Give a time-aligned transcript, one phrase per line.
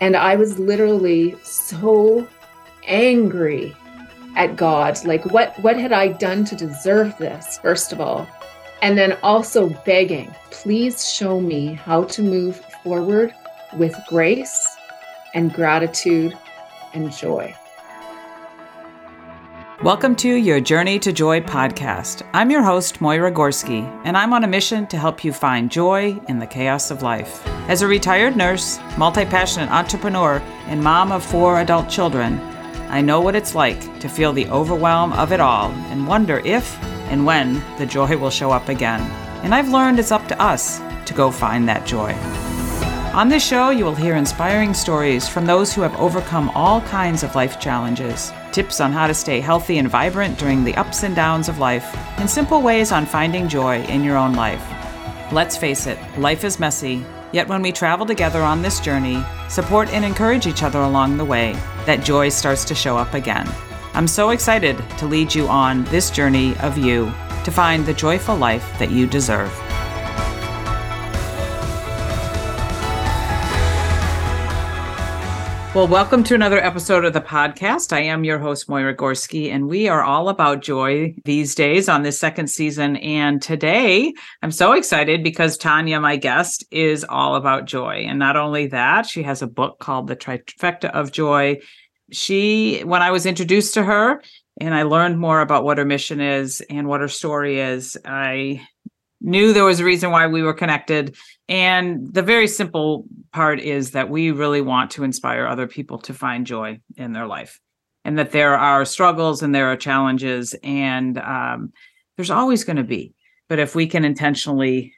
[0.00, 2.26] And I was literally so
[2.86, 3.74] angry
[4.36, 5.04] at God.
[5.04, 8.28] Like, what, what had I done to deserve this, first of all?
[8.80, 13.34] And then also begging, please show me how to move forward
[13.76, 14.66] with grace
[15.34, 16.38] and gratitude
[16.94, 17.54] and joy.
[19.88, 22.20] Welcome to your Journey to Joy podcast.
[22.34, 26.20] I'm your host, Moyra Gorski, and I'm on a mission to help you find joy
[26.28, 27.40] in the chaos of life.
[27.70, 32.38] As a retired nurse, multi passionate entrepreneur, and mom of four adult children,
[32.90, 36.78] I know what it's like to feel the overwhelm of it all and wonder if
[37.10, 39.00] and when the joy will show up again.
[39.42, 42.12] And I've learned it's up to us to go find that joy.
[43.14, 47.22] On this show, you will hear inspiring stories from those who have overcome all kinds
[47.22, 51.14] of life challenges, tips on how to stay healthy and vibrant during the ups and
[51.14, 51.86] downs of life,
[52.18, 54.64] and simple ways on finding joy in your own life.
[55.32, 59.88] Let's face it, life is messy, yet when we travel together on this journey, support
[59.90, 61.52] and encourage each other along the way,
[61.86, 63.48] that joy starts to show up again.
[63.94, 67.12] I'm so excited to lead you on this journey of you
[67.44, 69.52] to find the joyful life that you deserve.
[75.74, 77.92] Well, welcome to another episode of the podcast.
[77.92, 82.02] I am your host, Moyra Gorski, and we are all about joy these days on
[82.02, 82.96] this second season.
[82.96, 88.06] And today, I'm so excited because Tanya, my guest, is all about joy.
[88.08, 91.58] And not only that, she has a book called The Trifecta of Joy.
[92.10, 94.22] She, when I was introduced to her
[94.58, 98.66] and I learned more about what her mission is and what her story is, I
[99.20, 101.16] knew there was a reason why we were connected.
[101.48, 106.14] And the very simple part is that we really want to inspire other people to
[106.14, 107.60] find joy in their life
[108.04, 111.72] and that there are struggles and there are challenges and um,
[112.16, 113.14] there's always going to be.
[113.48, 114.94] But if we can intentionally,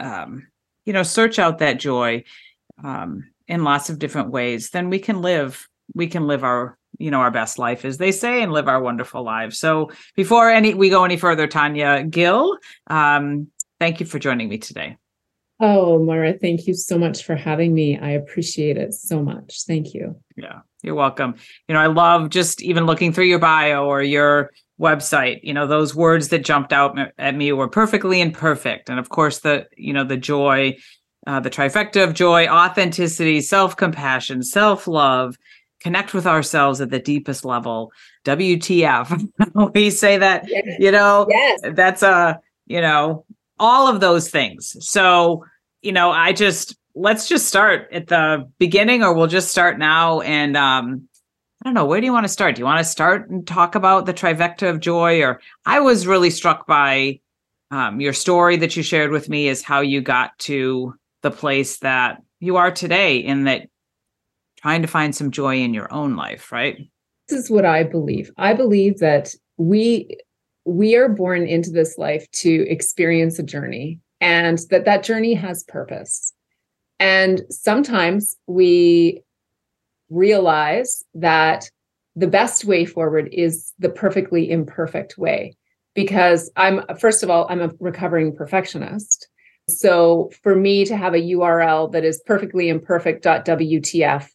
[0.00, 0.46] um,
[0.84, 2.24] you know, search out that joy
[2.84, 7.10] um, in lots of different ways, then we can live, we can live our you
[7.10, 10.72] know our best life as they say and live our wonderful lives so before any
[10.72, 12.56] we go any further tanya gill
[12.86, 13.48] um,
[13.78, 14.96] Thank you for joining me today.
[15.58, 17.98] Oh, Mara, thank you so much for having me.
[17.98, 19.62] I appreciate it so much.
[19.66, 20.16] Thank you.
[20.36, 21.36] Yeah, you're welcome.
[21.66, 25.40] You know, I love just even looking through your bio or your website.
[25.42, 28.90] You know, those words that jumped out at me were perfectly imperfect.
[28.90, 30.76] And of course, the, you know, the joy,
[31.26, 35.36] uh, the trifecta of joy, authenticity, self compassion, self love,
[35.80, 37.92] connect with ourselves at the deepest level.
[38.26, 39.26] WTF.
[39.74, 40.64] we say that, yes.
[40.78, 41.60] you know, yes.
[41.72, 43.24] that's a, you know,
[43.58, 44.76] all of those things.
[44.80, 45.44] So,
[45.82, 50.20] you know, I just let's just start at the beginning or we'll just start now
[50.20, 51.08] and um
[51.62, 52.54] I don't know, where do you want to start?
[52.54, 56.06] Do you want to start and talk about the trifecta of joy or I was
[56.06, 57.20] really struck by
[57.70, 61.78] um, your story that you shared with me is how you got to the place
[61.78, 63.68] that you are today in that
[64.60, 66.76] trying to find some joy in your own life, right?
[67.28, 68.30] This is what I believe.
[68.36, 70.18] I believe that we
[70.66, 75.62] we are born into this life to experience a journey and that that journey has
[75.62, 76.32] purpose.
[76.98, 79.22] And sometimes we
[80.10, 81.70] realize that
[82.16, 85.56] the best way forward is the perfectly imperfect way
[85.94, 89.28] because I'm first of all I'm a recovering perfectionist.
[89.68, 94.28] So for me to have a URL that is perfectly imperfect.wtf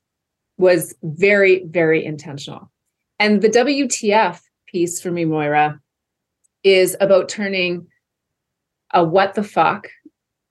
[0.58, 2.72] was very very intentional.
[3.19, 5.80] And the WTF piece for me Moyra
[6.64, 7.88] is about turning
[8.94, 9.88] a what the fuck.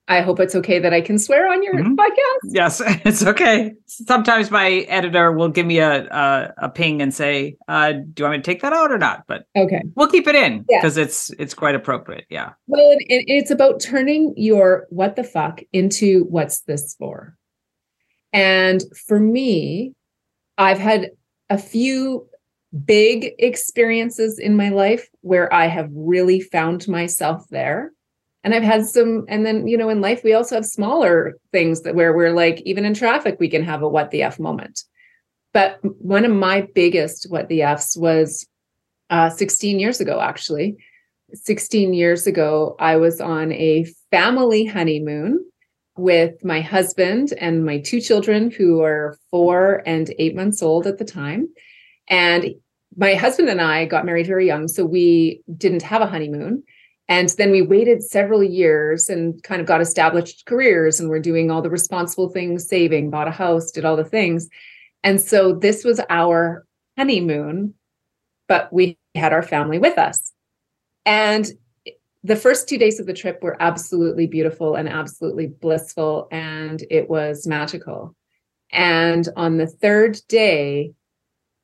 [0.07, 1.93] I hope it's okay that I can swear on your mm-hmm.
[1.93, 2.51] podcast.
[2.51, 3.71] Yes, it's okay.
[3.85, 8.25] Sometimes my editor will give me a a, a ping and say, uh, "Do you
[8.25, 10.97] want me to take that out or not?" But okay, we'll keep it in because
[10.97, 11.03] yeah.
[11.03, 12.25] it's it's quite appropriate.
[12.29, 12.51] Yeah.
[12.67, 17.37] Well, it, it's about turning your what the fuck into what's this for.
[18.33, 19.93] And for me,
[20.57, 21.11] I've had
[21.49, 22.27] a few
[22.85, 27.91] big experiences in my life where I have really found myself there.
[28.43, 31.81] And I've had some, and then, you know, in life, we also have smaller things
[31.81, 34.83] that where we're like, even in traffic, we can have a what the F moment.
[35.53, 38.47] But one of my biggest what the F's was
[39.09, 40.77] uh, 16 years ago, actually.
[41.33, 45.45] 16 years ago, I was on a family honeymoon
[45.97, 50.97] with my husband and my two children, who are four and eight months old at
[50.97, 51.49] the time.
[52.07, 52.55] And
[52.97, 56.63] my husband and I got married very young, so we didn't have a honeymoon.
[57.07, 61.51] And then we waited several years and kind of got established careers and we're doing
[61.51, 64.47] all the responsible things, saving, bought a house, did all the things.
[65.03, 66.65] And so this was our
[66.97, 67.73] honeymoon,
[68.47, 70.31] but we had our family with us.
[71.05, 71.51] And
[72.23, 77.09] the first two days of the trip were absolutely beautiful and absolutely blissful, and it
[77.09, 78.15] was magical.
[78.71, 80.93] And on the third day,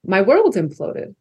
[0.06, 1.16] my world imploded.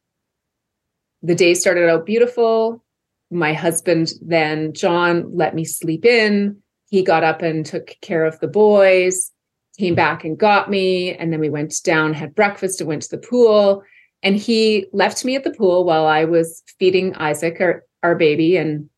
[1.23, 2.85] The day started out beautiful.
[3.31, 6.59] My husband, then John, let me sleep in.
[6.89, 9.33] He got up and took care of the boys,
[9.77, 11.15] came back and got me.
[11.15, 13.83] And then we went down, had breakfast, and went to the pool.
[14.23, 18.57] And he left me at the pool while I was feeding Isaac, our, our baby,
[18.57, 18.89] and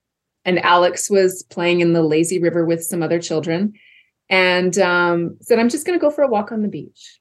[0.45, 3.75] and Alex was playing in the lazy river with some other children
[4.31, 7.21] and um, said, I'm just going to go for a walk on the beach.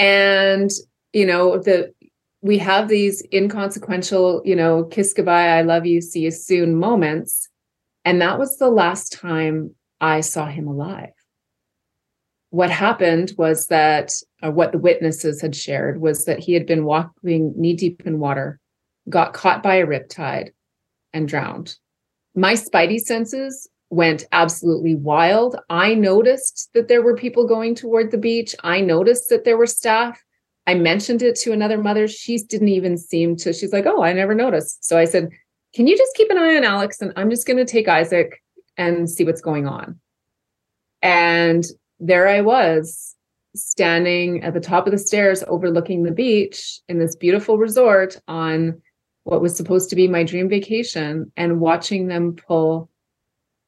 [0.00, 0.70] And,
[1.14, 1.94] you know, the
[2.42, 7.48] we have these inconsequential, you know, kiss goodbye, I love you, see you soon moments.
[8.04, 11.14] And that was the last time I saw him alive.
[12.50, 14.12] What happened was that,
[14.42, 18.18] or what the witnesses had shared, was that he had been walking knee deep in
[18.18, 18.60] water,
[19.08, 20.50] got caught by a riptide,
[21.14, 21.76] and drowned.
[22.34, 25.56] My spidey senses went absolutely wild.
[25.70, 28.54] I noticed that there were people going toward the beach.
[28.62, 30.23] I noticed that there were staff.
[30.66, 32.08] I mentioned it to another mother.
[32.08, 34.84] She didn't even seem to, she's like, oh, I never noticed.
[34.84, 35.28] So I said,
[35.74, 37.00] can you just keep an eye on Alex?
[37.00, 38.42] And I'm just going to take Isaac
[38.76, 40.00] and see what's going on.
[41.02, 41.64] And
[42.00, 43.14] there I was
[43.54, 48.80] standing at the top of the stairs overlooking the beach in this beautiful resort on
[49.24, 52.90] what was supposed to be my dream vacation and watching them pull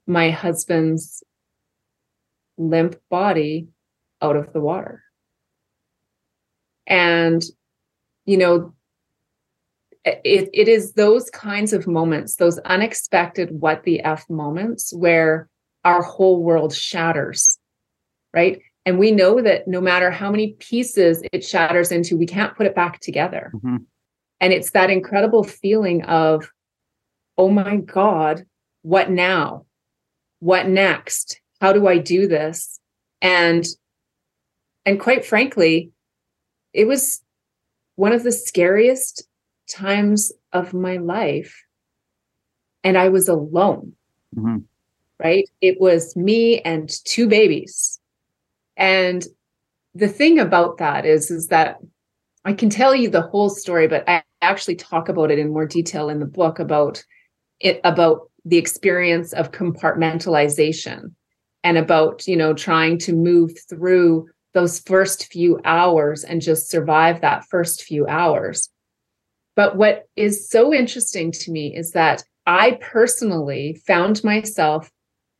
[0.07, 1.23] my husband's
[2.59, 3.69] limp body
[4.23, 5.03] out of the water.
[6.87, 7.43] And,
[8.25, 8.75] you know,
[10.05, 15.49] it, it is those kinds of moments, those unexpected what the F moments where
[15.85, 17.59] our whole world shatters,
[18.33, 18.61] right?
[18.85, 22.67] And we know that no matter how many pieces it shatters into, we can't put
[22.67, 23.51] it back together.
[23.55, 23.77] Mm-hmm.
[24.41, 26.49] And it's that incredible feeling of,
[27.37, 28.47] oh my God,
[28.83, 29.67] what now?
[30.41, 32.81] what next how do i do this
[33.23, 33.67] and
[34.85, 35.91] and quite frankly
[36.77, 37.23] it was
[37.97, 39.27] one of the scariest
[39.69, 41.63] times of my life.
[42.85, 43.95] And i was alone.
[44.37, 44.59] Mm-hmm.
[45.19, 45.49] right?
[45.61, 47.99] It was me and two babies.
[48.77, 49.27] And
[49.97, 51.79] the thing about that is is that
[52.45, 55.67] i can tell you the whole story but i actually talk about it in more
[55.67, 57.03] detail in the book about
[57.61, 61.13] it about the experience of compartmentalization
[61.65, 67.21] and about you know trying to move through those first few hours and just survive
[67.21, 68.71] that first few hours.
[69.55, 74.91] But what is so interesting to me is that i personally found myself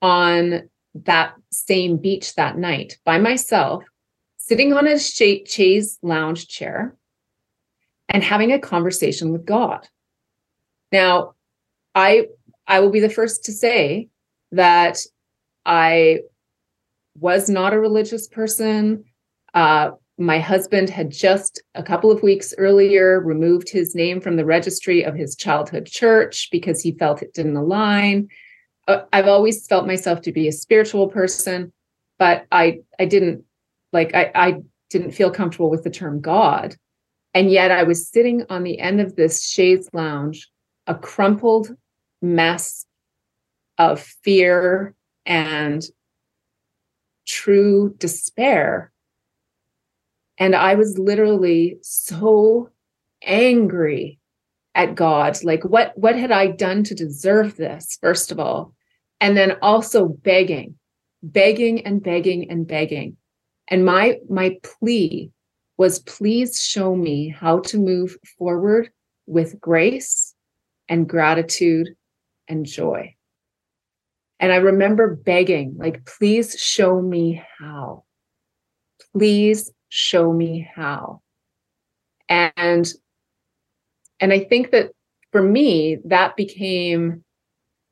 [0.03, 3.85] on that same beach that night by myself
[4.37, 6.95] sitting on a chaise lounge chair
[8.11, 9.89] and having a conversation with god.
[10.93, 11.33] Now
[11.95, 12.27] i
[12.67, 14.09] I will be the first to say
[14.53, 14.99] that
[15.65, 16.21] I
[17.21, 19.05] was not a religious person.
[19.55, 24.45] Uh, my husband had just a couple of weeks earlier removed his name from the
[24.45, 28.29] registry of his childhood church because he felt it didn't align.
[28.89, 31.73] Uh, I've always felt myself to be a spiritual person,
[32.19, 33.45] but I I didn't
[33.93, 36.77] like I, I didn't feel comfortable with the term God.
[37.35, 40.49] And yet I was sitting on the end of this chaise lounge,
[40.87, 41.77] a crumpled
[42.23, 42.87] mess
[43.77, 44.95] of fear
[45.27, 45.85] and
[47.27, 48.93] true despair.
[50.39, 52.71] And I was literally so
[53.23, 54.19] angry
[54.75, 55.43] at God.
[55.43, 58.75] Like, what, what had I done to deserve this, first of all?
[59.21, 60.77] And then also begging,
[61.23, 63.17] begging and begging and begging.
[63.69, 65.31] And my my plea
[65.77, 68.91] was please show me how to move forward
[69.27, 70.35] with grace
[70.89, 71.97] and gratitude
[72.49, 73.16] and joy.
[74.39, 78.05] And I remember begging, like, please show me how.
[79.13, 81.23] Please show me how.
[82.29, 82.91] And
[84.21, 84.91] and I think that
[85.33, 87.25] for me, that became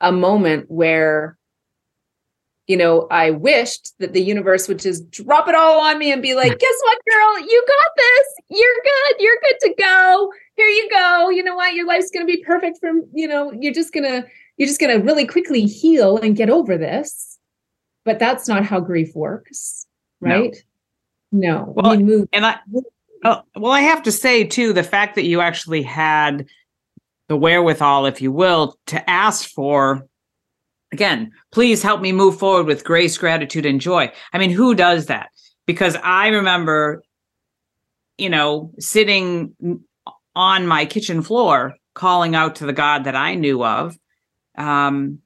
[0.00, 1.38] a moment where,
[2.66, 6.22] you know, I wished that the universe would just drop it all on me and
[6.22, 7.40] be like, guess what, girl?
[7.40, 8.58] You got this.
[8.58, 9.22] You're good.
[9.22, 10.32] You're good to go.
[10.56, 11.30] Here you go.
[11.30, 11.74] You know what?
[11.74, 14.80] Your life's going to be perfect from, you know, you're just going to you're just
[14.80, 17.38] going to really quickly heal and get over this.
[18.04, 19.86] But that's not how grief works,
[20.20, 20.54] right?
[21.32, 21.64] No.
[21.64, 21.72] no.
[21.74, 22.28] Well, we move.
[22.32, 22.58] And I,
[23.24, 26.46] oh, well, I have to say too, the fact that you actually had
[27.28, 30.06] the wherewithal, if you will, to ask for
[30.92, 34.10] again, please help me move forward with grace, gratitude, and joy.
[34.32, 35.30] I mean, who does that?
[35.66, 37.02] Because I remember,
[38.16, 39.54] you know, sitting
[40.36, 43.96] on my kitchen floor calling out to the God that I knew of
[44.56, 45.20] um,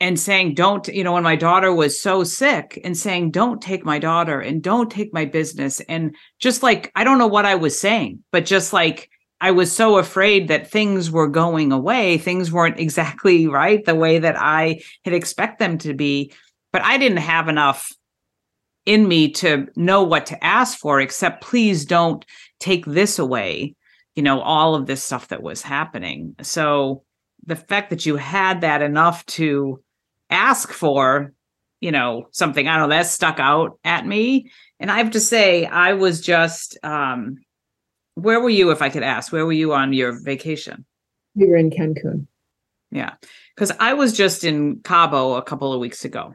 [0.00, 3.84] and saying don't you know when my daughter was so sick and saying don't take
[3.84, 7.54] my daughter and don't take my business and just like i don't know what i
[7.54, 9.10] was saying but just like
[9.40, 14.18] i was so afraid that things were going away things weren't exactly right the way
[14.18, 16.30] that i had expect them to be
[16.72, 17.90] but i didn't have enough
[18.84, 22.24] in me to know what to ask for except please don't
[22.60, 23.74] take this away
[24.16, 27.04] you know all of this stuff that was happening so
[27.46, 29.80] the fact that you had that enough to
[30.30, 31.32] ask for,
[31.80, 34.50] you know, something, I don't know, that stuck out at me.
[34.80, 37.36] And I have to say, I was just, um,
[38.14, 40.84] where were you, if I could ask, where were you on your vacation?
[41.34, 42.26] We were in Cancun.
[42.90, 43.14] Yeah.
[43.54, 46.34] Because I was just in Cabo a couple of weeks ago.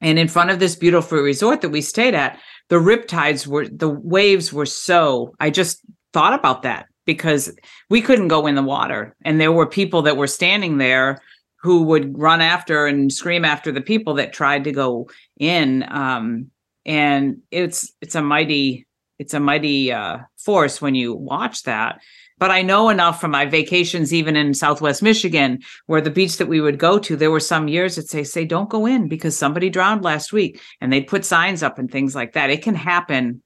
[0.00, 3.88] And in front of this beautiful resort that we stayed at, the riptides were, the
[3.88, 5.80] waves were so, I just
[6.12, 7.54] thought about that because
[7.88, 9.16] we couldn't go in the water.
[9.24, 11.20] And there were people that were standing there
[11.60, 15.84] who would run after and scream after the people that tried to go in.
[15.88, 16.50] Um,
[16.86, 18.86] and it's it's a mighty
[19.18, 22.00] it's a mighty uh, force when you watch that.
[22.38, 26.46] But i know enough from my vacations even in southwest michigan where the beach that
[26.46, 29.36] we would go to there were some years that say say don't go in because
[29.36, 30.60] somebody drowned last week.
[30.80, 32.50] And they'd put signs up and things like that.
[32.50, 33.42] It can happen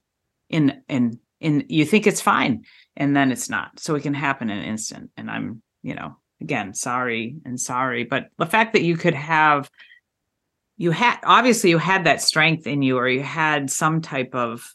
[0.49, 2.63] in in in you think it's fine
[2.95, 3.79] and then it's not.
[3.79, 8.03] So it can happen in an instant and i'm you know again sorry and sorry
[8.03, 9.69] but the fact that you could have
[10.77, 14.65] you had obviously you had that strength in you or you had some type of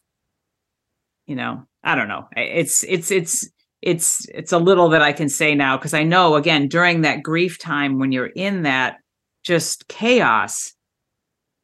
[1.26, 2.28] you know i don't know.
[2.36, 3.48] It's it's it's
[3.82, 7.22] it's it's a little that i can say now because i know again during that
[7.22, 8.96] grief time when you're in that
[9.44, 10.72] just chaos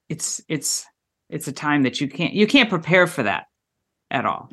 [0.09, 0.87] it's it's
[1.29, 3.47] it's a time that you can't you can't prepare for that
[4.11, 4.49] at all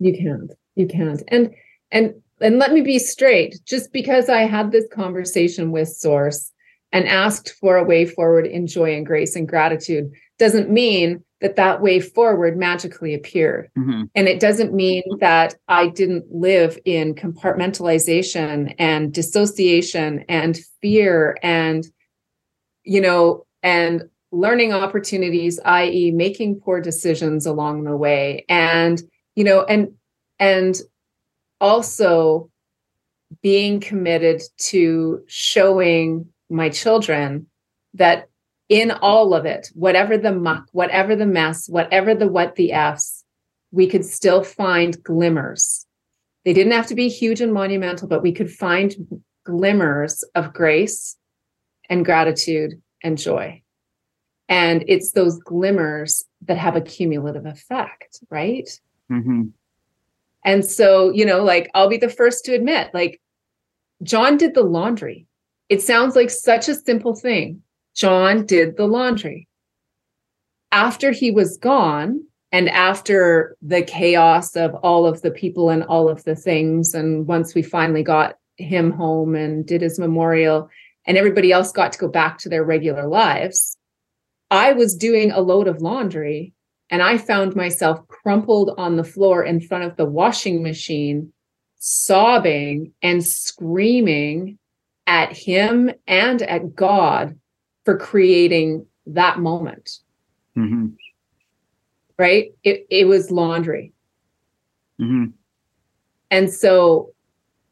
[0.00, 1.54] you can't you can't and
[1.92, 6.52] and and let me be straight just because I had this conversation with Source
[6.92, 11.56] and asked for a way forward in joy and grace and gratitude doesn't mean that
[11.56, 13.70] that way forward magically appeared.
[13.78, 14.04] Mm-hmm.
[14.14, 21.86] And it doesn't mean that I didn't live in compartmentalization and dissociation and fear and,
[22.84, 28.44] you know, and learning opportunities, i.e., making poor decisions along the way.
[28.48, 29.02] And,
[29.40, 29.94] you know, and,
[30.38, 30.76] and
[31.62, 32.50] also
[33.40, 37.46] being committed to showing my children
[37.94, 38.28] that
[38.68, 43.24] in all of it, whatever the muck, whatever the mess, whatever the what the F's,
[43.70, 45.86] we could still find glimmers.
[46.44, 48.94] They didn't have to be huge and monumental, but we could find
[49.46, 51.16] glimmers of grace
[51.88, 53.62] and gratitude and joy.
[54.50, 58.68] And it's those glimmers that have a cumulative effect, right?
[59.10, 59.42] Mm-hmm.
[60.44, 63.20] And so, you know, like I'll be the first to admit, like
[64.02, 65.26] John did the laundry.
[65.68, 67.62] It sounds like such a simple thing.
[67.94, 69.48] John did the laundry.
[70.72, 76.08] After he was gone, and after the chaos of all of the people and all
[76.08, 80.68] of the things, and once we finally got him home and did his memorial,
[81.06, 83.76] and everybody else got to go back to their regular lives,
[84.50, 86.52] I was doing a load of laundry
[86.90, 91.32] and I found myself crumpled on the floor in front of the washing machine,
[91.78, 94.58] sobbing and screaming
[95.06, 97.38] at him and at God
[97.84, 99.98] for creating that moment.
[100.56, 100.88] Mm-hmm.
[102.18, 102.52] Right?
[102.64, 103.92] It, it was laundry.
[105.00, 105.26] Mm-hmm.
[106.30, 107.12] And so,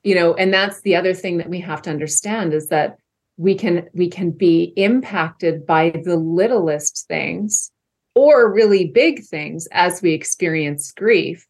[0.05, 2.99] you know, and that's the other thing that we have to understand is that
[3.37, 7.71] we can we can be impacted by the littlest things
[8.19, 11.47] or really big things as we experience grief.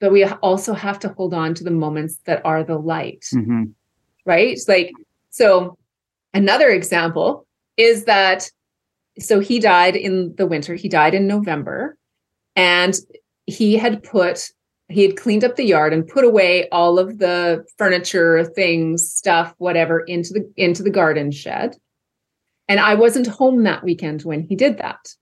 [0.00, 3.64] But we also have to hold on to the moments that are the light, mm-hmm.
[4.24, 4.58] right?
[4.66, 4.92] Like,
[5.30, 5.76] so
[6.32, 7.46] another example
[7.76, 8.50] is that
[9.18, 11.96] so he died in the winter, he died in November,
[12.54, 12.98] and
[13.46, 14.50] he had put
[14.88, 19.54] he had cleaned up the yard and put away all of the furniture things stuff
[19.58, 21.76] whatever into the into the garden shed
[22.68, 25.14] and i wasn't home that weekend when he did that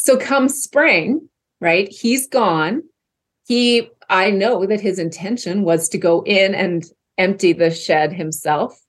[0.00, 1.28] so come spring,
[1.60, 1.88] right?
[1.88, 2.82] He's gone.
[3.46, 6.84] He, I know that his intention was to go in and
[7.18, 8.80] empty the shed himself,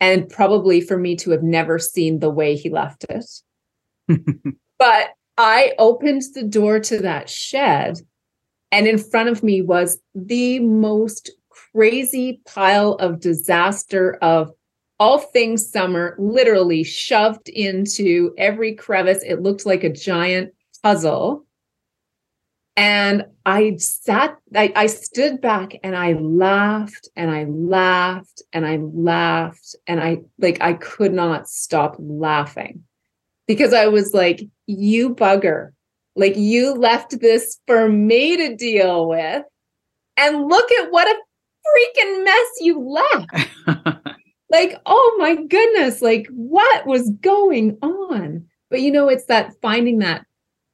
[0.00, 3.26] and probably for me to have never seen the way he left it.
[4.78, 7.98] but I opened the door to that shed,
[8.72, 14.52] and in front of me was the most crazy pile of disaster of
[15.00, 19.24] all things summer literally shoved into every crevice.
[19.26, 20.52] It looked like a giant
[20.82, 21.46] puzzle.
[22.76, 28.76] And I sat, I, I stood back and I laughed and I laughed and I
[28.76, 32.84] laughed and I like I could not stop laughing
[33.46, 35.70] because I was like, you bugger.
[36.14, 39.44] Like you left this for me to deal with.
[40.16, 41.16] And look at what a
[41.66, 43.00] freaking mess you
[43.66, 43.96] left.
[44.50, 48.46] like, oh my goodness, like what was going on?
[48.68, 50.26] But you know, it's that finding that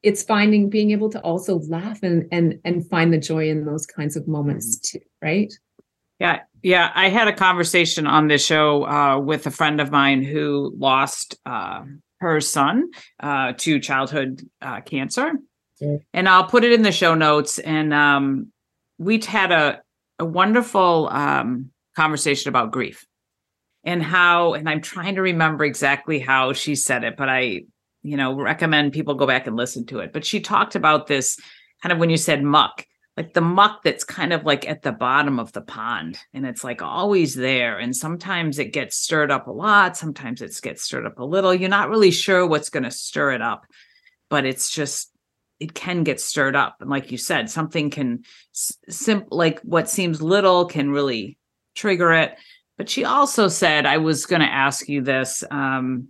[0.02, 3.86] it's finding being able to also laugh and and and find the joy in those
[3.86, 4.98] kinds of moments mm-hmm.
[4.98, 5.52] too, right?
[6.18, 6.90] Yeah, yeah.
[6.94, 11.36] I had a conversation on this show uh, with a friend of mine who lost
[11.44, 11.82] uh,
[12.20, 12.90] her son
[13.20, 15.32] uh, to childhood uh, cancer,
[15.82, 16.00] mm.
[16.14, 17.58] and I'll put it in the show notes.
[17.58, 18.52] And um,
[18.98, 19.82] we had a
[20.18, 23.04] a wonderful um, conversation about grief
[23.86, 24.52] and how.
[24.52, 27.62] And I'm trying to remember exactly how she said it, but I
[28.06, 30.12] you know, recommend people go back and listen to it.
[30.12, 31.38] But she talked about this
[31.82, 34.92] kind of when you said muck, like the muck that's kind of like at the
[34.92, 37.78] bottom of the pond and it's like always there.
[37.78, 41.52] And sometimes it gets stirred up a lot, sometimes it gets stirred up a little.
[41.52, 43.66] You're not really sure what's going to stir it up,
[44.30, 45.10] but it's just
[45.58, 50.20] it can get stirred up and like you said something can sim- like what seems
[50.20, 51.38] little can really
[51.74, 52.36] trigger it
[52.76, 56.08] but she also said i was going to ask you this um,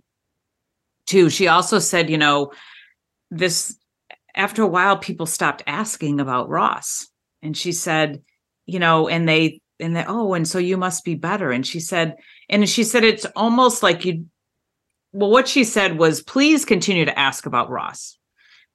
[1.07, 1.29] too.
[1.29, 2.51] She also said, you know,
[3.31, 3.75] this
[4.35, 7.07] after a while, people stopped asking about Ross.
[7.41, 8.21] And she said,
[8.67, 11.51] you know, and they, and they, oh, and so you must be better.
[11.51, 12.17] And she said,
[12.49, 14.25] and she said, it's almost like you,
[15.13, 18.17] well, what she said was, please continue to ask about Ross.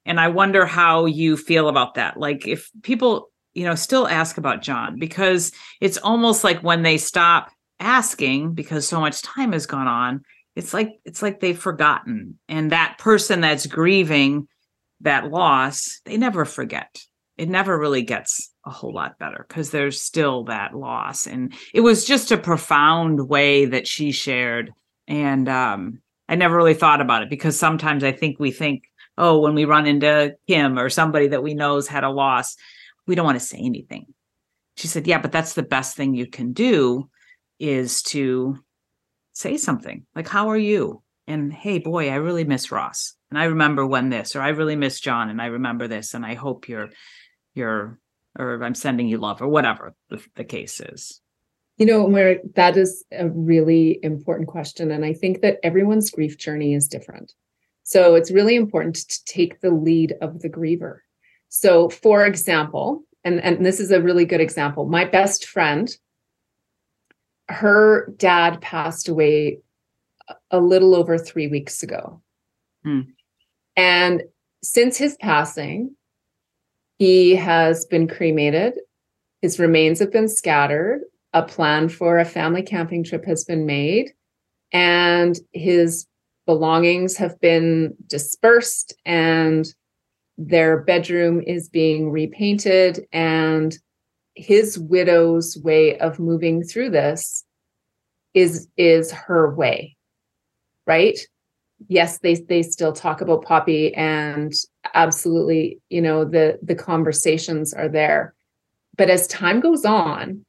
[0.05, 2.17] And I wonder how you feel about that.
[2.17, 6.99] Like if people, you know, still ask about John, because it's almost like when they
[6.99, 10.23] stop asking because so much time has gone on,
[10.57, 12.39] it's like it's like they've forgotten.
[12.49, 14.49] And that person that's grieving
[15.01, 17.03] that loss they never forget.
[17.37, 21.27] It never really gets a whole lot better because there's still that loss.
[21.27, 24.73] And it was just a profound way that she shared.
[25.09, 28.85] And um, i never really thought about it because sometimes i think we think
[29.19, 32.57] oh when we run into kim or somebody that we know's had a loss
[33.07, 34.07] we don't want to say anything.
[34.77, 37.11] She said yeah but that's the best thing you can do
[37.63, 38.59] is to
[39.33, 41.03] say something like, How are you?
[41.29, 43.15] And hey, boy, I really miss Ross.
[43.31, 46.27] And I remember when this, or I really miss John, and I remember this, and
[46.27, 46.91] I hope you're,
[47.55, 47.99] you're,
[48.39, 51.21] or I'm sending you love, or whatever the, the case is.
[51.79, 54.91] You know, where that is a really important question.
[54.91, 57.33] And I think that everyone's grief journey is different.
[57.85, 60.99] So it's really important to take the lead of the griever.
[61.49, 65.97] So, for example, and, and this is a really good example, my best friend
[67.49, 69.59] her dad passed away
[70.51, 72.23] a little over three weeks ago.
[72.85, 73.01] Hmm.
[73.77, 74.23] And
[74.63, 75.97] since his passing,
[76.99, 78.75] he has been cremated.
[79.41, 81.01] His remains have been scattered.
[81.33, 84.13] A plan for a family camping trip has been made.
[84.73, 86.07] And his
[86.47, 89.67] belongings have been dispersed, and
[90.39, 93.07] their bedroom is being repainted.
[93.13, 93.77] And
[94.43, 97.45] his widow's way of moving through this
[98.35, 99.97] is is her way
[100.87, 101.19] right?
[101.89, 104.53] Yes they they still talk about poppy and
[104.95, 108.35] absolutely you know the the conversations are there.
[108.97, 110.45] But as time goes on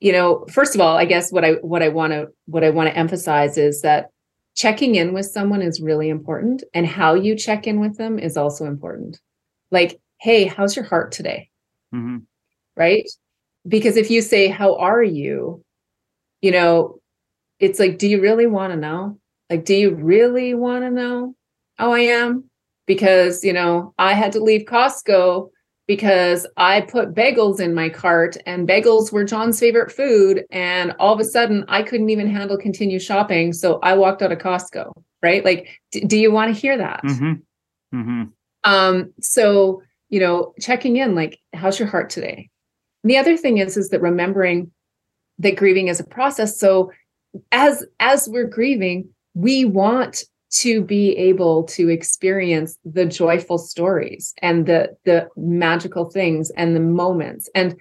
[0.00, 2.68] you know first of all i guess what i what i want to what i
[2.68, 4.10] want to emphasize is that
[4.54, 8.36] checking in with someone is really important and how you check in with them is
[8.36, 9.18] also important.
[9.70, 11.48] Like hey how's your heart today?
[11.94, 12.18] Mm-hmm
[12.76, 13.08] right?
[13.66, 15.62] Because if you say, How are you?
[16.42, 17.00] You know,
[17.58, 19.18] it's like, Do you really want to know?
[19.50, 21.34] Like, do you really want to know
[21.76, 22.44] how I am?
[22.86, 25.50] Because, you know, I had to leave Costco
[25.86, 30.44] because I put bagels in my cart and bagels were John's favorite food.
[30.50, 33.52] And all of a sudden, I couldn't even handle continue shopping.
[33.52, 35.44] So I walked out of Costco, right?
[35.44, 37.02] Like, d- do you want to hear that?
[37.04, 37.98] Mm-hmm.
[37.98, 38.22] Mm-hmm.
[38.64, 42.50] Um, so, you know, checking in, like, how's your heart today?
[43.06, 44.72] And the other thing is is that remembering
[45.38, 46.58] that grieving is a process.
[46.58, 46.90] So
[47.52, 54.66] as as we're grieving, we want to be able to experience the joyful stories and
[54.66, 57.48] the the magical things and the moments.
[57.54, 57.76] And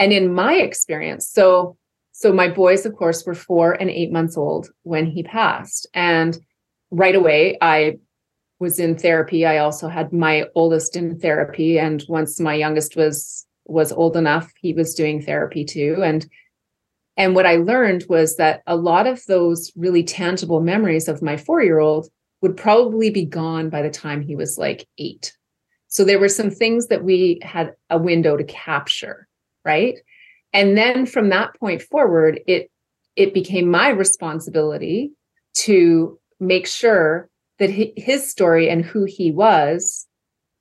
[0.00, 1.76] and in my experience so
[2.10, 5.86] so my boys of course were 4 and 8 months old when he passed.
[5.94, 6.36] And
[6.90, 7.96] right away i
[8.58, 9.46] was in therapy.
[9.46, 11.78] I also had my oldest in therapy.
[11.78, 16.26] And once my youngest was was old enough he was doing therapy too and
[17.16, 21.36] and what i learned was that a lot of those really tangible memories of my
[21.36, 22.08] 4-year-old
[22.40, 25.32] would probably be gone by the time he was like 8
[25.88, 29.28] So there were some things that we had a window to capture,
[29.62, 29.98] right?
[30.54, 32.70] And then from that point forward, it
[33.14, 35.12] it became my responsibility
[35.54, 40.06] to make sure that his story and who he was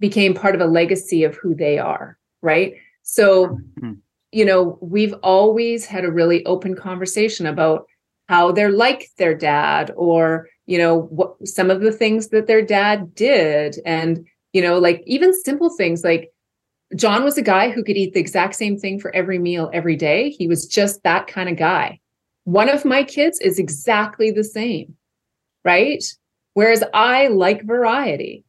[0.01, 2.73] became part of a legacy of who they are, right?
[3.11, 3.91] So, mm-hmm.
[4.31, 7.85] you know, we've always had a really open conversation about
[8.29, 12.61] how they're like their dad or, you know, what some of the things that their
[12.61, 16.31] dad did and, you know, like even simple things like
[16.95, 19.97] John was a guy who could eat the exact same thing for every meal every
[19.97, 20.29] day.
[20.29, 21.99] He was just that kind of guy.
[22.45, 24.95] One of my kids is exactly the same,
[25.65, 26.01] right?
[26.53, 28.45] Whereas I like variety.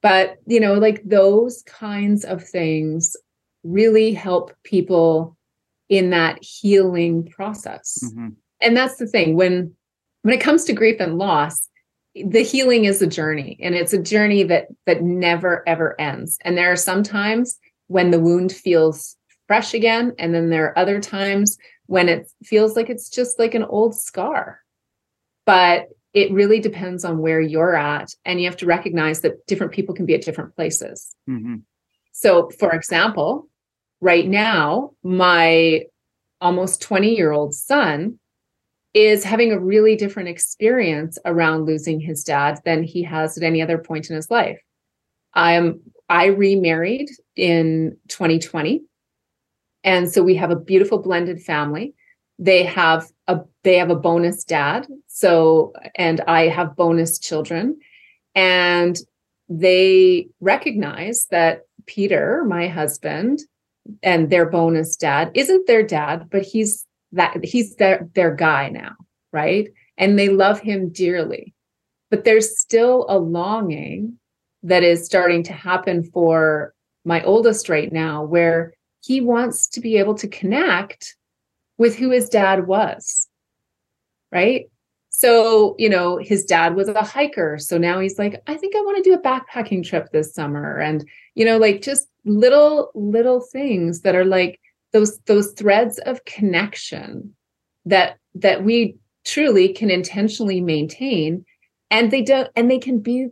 [0.00, 3.14] But, you know, like those kinds of things
[3.66, 5.36] really help people
[5.88, 7.98] in that healing process.
[8.04, 8.28] Mm-hmm.
[8.60, 9.74] And that's the thing when
[10.22, 11.68] when it comes to grief and loss,
[12.14, 16.38] the healing is a journey and it's a journey that that never ever ends.
[16.42, 20.78] And there are some times when the wound feels fresh again and then there are
[20.78, 24.60] other times when it feels like it's just like an old scar.
[25.44, 28.14] But it really depends on where you're at.
[28.24, 31.14] And you have to recognize that different people can be at different places.
[31.28, 31.56] Mm-hmm.
[32.12, 33.48] So, for example,
[34.00, 35.84] right now, my
[36.40, 38.18] almost 20 year old son
[38.94, 43.60] is having a really different experience around losing his dad than he has at any
[43.60, 44.58] other point in his life.
[45.34, 48.82] I'm I remarried in 2020.
[49.84, 51.94] And so we have a beautiful blended family.
[52.38, 54.86] They have a they have a bonus dad.
[55.08, 57.78] So and I have bonus children.
[58.34, 58.98] And
[59.48, 63.40] they recognize that Peter, my husband,
[64.02, 68.94] and their bonus dad isn't their dad, but he's that he's their their guy now,
[69.32, 69.68] right?
[69.96, 71.54] And they love him dearly.
[72.10, 74.18] But there's still a longing
[74.62, 79.96] that is starting to happen for my oldest right now where he wants to be
[79.98, 81.16] able to connect
[81.78, 83.28] with who his dad was.
[84.32, 84.66] Right.
[85.18, 87.56] So, you know, his dad was a hiker.
[87.56, 90.78] So now he's like, I think I want to do a backpacking trip this summer.
[90.78, 94.60] And, you know, like just little, little things that are like
[94.92, 97.34] those, those threads of connection
[97.86, 101.46] that, that we truly can intentionally maintain.
[101.90, 103.28] And they don't, and they can be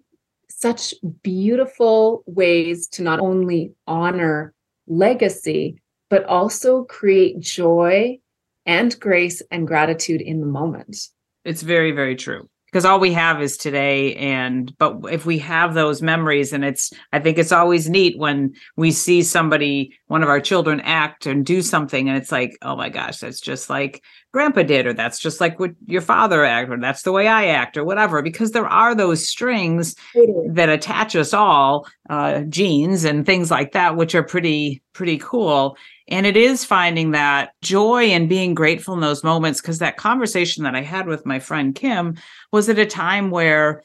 [0.48, 4.54] such beautiful ways to not only honor
[4.86, 8.18] legacy, but also create joy
[8.64, 11.10] and grace and gratitude in the moment.
[11.44, 12.48] It's very, very true.
[12.66, 14.16] Because all we have is today.
[14.16, 18.52] And, but if we have those memories, and it's, I think it's always neat when
[18.76, 22.74] we see somebody, one of our children act and do something, and it's like, oh
[22.74, 24.02] my gosh, that's just like
[24.32, 27.46] grandpa did, or that's just like what your father acted, or that's the way I
[27.46, 29.94] act, or whatever, because there are those strings
[30.48, 35.76] that attach us all, uh, genes and things like that, which are pretty, pretty cool.
[36.08, 39.60] And it is finding that joy and being grateful in those moments.
[39.60, 42.16] Because that conversation that I had with my friend Kim
[42.52, 43.82] was at a time where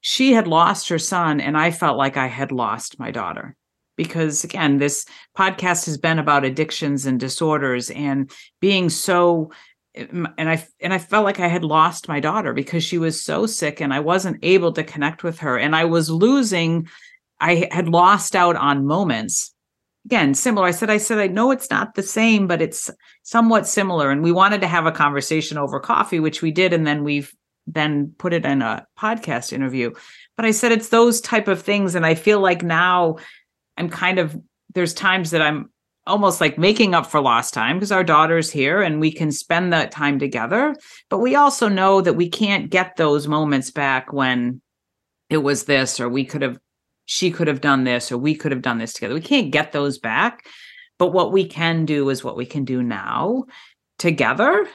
[0.00, 3.56] she had lost her son, and I felt like I had lost my daughter
[3.96, 9.50] because again this podcast has been about addictions and disorders and being so
[9.98, 13.24] um, and I and I felt like I had lost my daughter because she was
[13.24, 16.88] so sick and I wasn't able to connect with her and I was losing
[17.40, 19.54] I had lost out on moments
[20.06, 20.66] again similar.
[20.66, 22.90] I said I said I know it's not the same but it's
[23.22, 24.10] somewhat similar.
[24.10, 27.32] And we wanted to have a conversation over coffee which we did and then we've
[27.66, 29.92] then put it in a podcast interview.
[30.36, 31.96] But I said it's those type of things.
[31.96, 33.16] And I feel like now
[33.76, 34.36] I'm kind of
[34.74, 35.70] there's times that I'm
[36.06, 39.72] almost like making up for lost time because our daughter's here and we can spend
[39.72, 40.76] that time together.
[41.10, 44.60] But we also know that we can't get those moments back when
[45.28, 46.60] it was this, or we could have,
[47.06, 49.14] she could have done this, or we could have done this together.
[49.14, 50.44] We can't get those back.
[50.98, 53.44] But what we can do is what we can do now
[53.98, 54.66] together.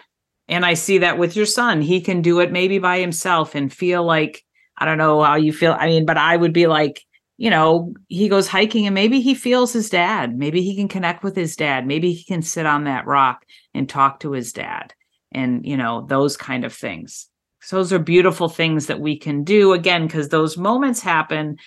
[0.47, 1.81] And I see that with your son.
[1.81, 4.43] He can do it maybe by himself and feel like,
[4.77, 5.75] I don't know how you feel.
[5.79, 7.03] I mean, but I would be like,
[7.37, 10.37] you know, he goes hiking and maybe he feels his dad.
[10.37, 11.87] Maybe he can connect with his dad.
[11.87, 14.93] Maybe he can sit on that rock and talk to his dad
[15.31, 17.27] and, you know, those kind of things.
[17.61, 21.57] So those are beautiful things that we can do again, because those moments happen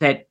[0.00, 0.28] that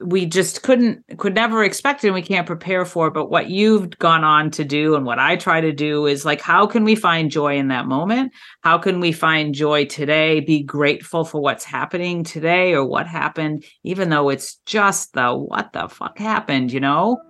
[0.00, 3.10] we just couldn't could never expect and we can't prepare for.
[3.10, 6.40] But what you've gone on to do and what i try to do is like
[6.40, 8.32] how can we find joy in that moment?
[8.62, 10.40] How can we find joy today?
[10.40, 15.72] Be grateful for what's happening today or what happened even though it's just the what
[15.72, 17.20] the fuck happened you know?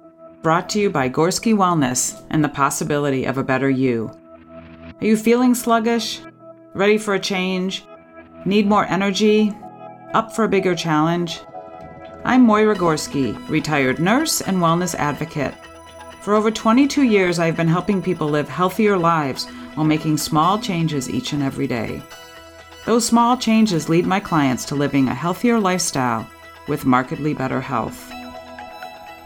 [0.42, 4.10] Brought to you by gorski wellness and the possibility of a better you.
[5.00, 6.20] Are you feeling sluggish?
[6.74, 7.84] Ready for a change?
[8.44, 9.56] Need more energy?
[10.14, 11.40] Up for a bigger challenge
[12.24, 15.54] I'm Moyra Gorski, retired nurse and wellness advocate.
[16.20, 21.08] For over 22 years, I've been helping people live healthier lives while making small changes
[21.08, 22.02] each and every day.
[22.86, 26.28] Those small changes lead my clients to living a healthier lifestyle
[26.66, 28.10] with markedly better health.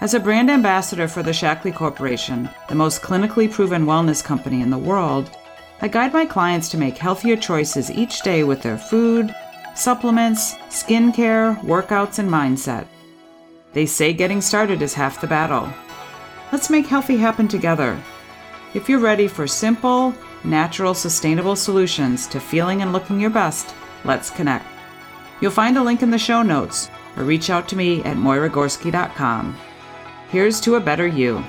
[0.00, 4.70] As a brand ambassador for the Shaklee Corporation, the most clinically proven wellness company in
[4.70, 5.30] the world,
[5.80, 9.34] I guide my clients to make healthier choices each day with their food,
[9.74, 12.86] supplements, skincare, workouts, and mindset.
[13.72, 15.72] They say getting started is half the battle.
[16.52, 17.98] Let's make healthy happen together.
[18.74, 24.30] If you're ready for simple, natural, sustainable solutions to feeling and looking your best, let's
[24.30, 24.66] connect.
[25.40, 29.56] You'll find a link in the show notes or reach out to me at moyragorski.com.
[30.28, 31.44] Here's to a better you.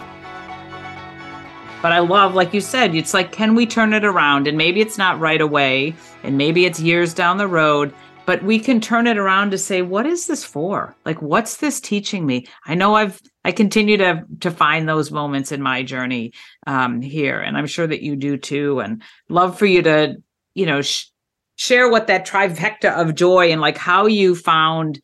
[1.81, 4.47] But I love, like you said, it's like, can we turn it around?
[4.47, 7.93] And maybe it's not right away, and maybe it's years down the road,
[8.25, 10.95] but we can turn it around to say, what is this for?
[11.05, 12.47] Like, what's this teaching me?
[12.65, 16.33] I know I've, I continue to to find those moments in my journey
[16.67, 18.79] um, here, and I'm sure that you do too.
[18.79, 20.15] And love for you to,
[20.55, 21.07] you know, sh-
[21.55, 25.01] share what that trifecta of joy and like how you found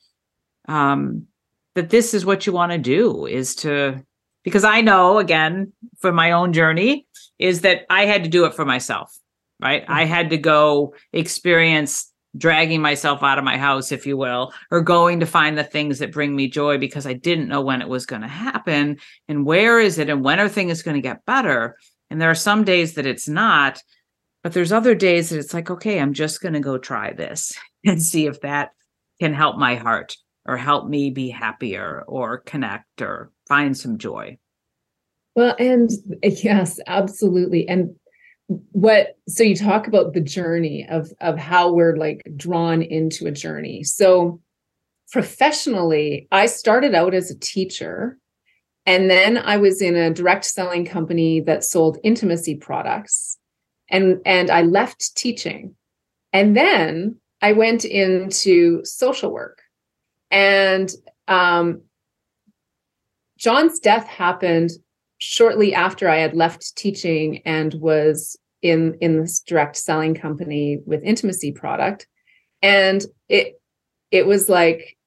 [0.68, 1.28] um,
[1.76, 4.04] that this is what you want to do is to
[4.44, 8.54] because I know again from my own journey is that I had to do it
[8.54, 9.18] for myself,
[9.60, 9.84] right?
[9.84, 9.94] Mm-hmm.
[9.94, 14.82] I had to go experience dragging myself out of my house, if you will, or
[14.82, 17.90] going to find the things that bring me joy because I didn't know when it
[17.90, 21.26] was going to happen and where is it and when are things going to get
[21.26, 21.76] better.
[22.10, 23.82] And there are some days that it's not,
[24.44, 27.52] but there's other days that it's like, okay, I'm just going to go try this
[27.86, 28.70] and see if that
[29.20, 30.16] can help my heart
[30.46, 34.38] or help me be happier or connect or find some joy.
[35.36, 35.90] Well, and
[36.24, 37.68] yes, absolutely.
[37.68, 37.96] And
[38.50, 43.32] what so you talk about the journey of of how we're like drawn into a
[43.32, 43.84] journey.
[43.84, 44.42] So
[45.12, 48.18] professionally, I started out as a teacher
[48.88, 53.38] and then I was in a direct selling company that sold intimacy products
[53.90, 55.76] and and I left teaching.
[56.34, 59.62] And then I went into social work
[60.32, 60.92] and
[61.28, 61.84] um,
[63.38, 64.72] John's death happened
[65.20, 71.04] shortly after I had left teaching and was in in this direct selling company with
[71.04, 72.08] intimacy product,
[72.62, 73.62] and it
[74.12, 74.98] it was like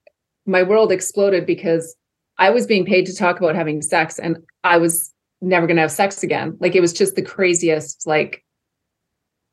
[0.47, 1.97] my world exploded because
[2.39, 5.83] I was being paid to talk about having sex, and I was never going to
[5.83, 6.57] have sex again.
[6.61, 8.07] Like it was just the craziest.
[8.07, 8.45] Like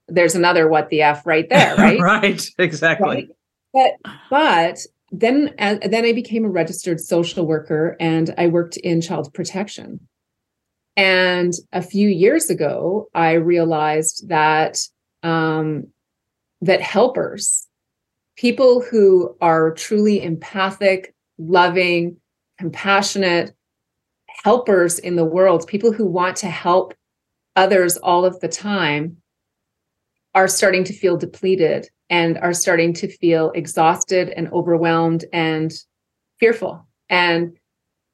[0.08, 2.00] there's another what the f right there, right?
[2.00, 3.30] right, exactly.
[3.74, 3.94] Right?
[4.02, 4.80] But but
[5.12, 10.08] then uh, then I became a registered social worker and I worked in child protection.
[11.00, 14.86] And a few years ago, I realized that
[15.24, 15.88] um,
[16.60, 17.66] that helpers,
[18.36, 22.18] people who are truly empathic, loving,
[22.58, 23.54] compassionate
[24.44, 26.94] helpers in the world, people who want to help
[27.56, 29.16] others all of the time,
[30.36, 35.72] are starting to feel depleted and are starting to feel exhausted and overwhelmed and
[36.42, 36.86] fearful.
[37.08, 37.58] And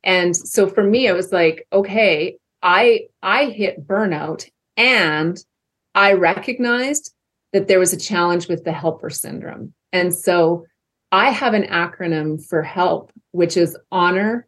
[0.03, 5.45] and so for me it was like okay i i hit burnout and
[5.93, 7.13] i recognized
[7.53, 9.73] that there was a challenge with the helper syndrome.
[9.93, 10.65] And so
[11.13, 14.47] i have an acronym for help which is honor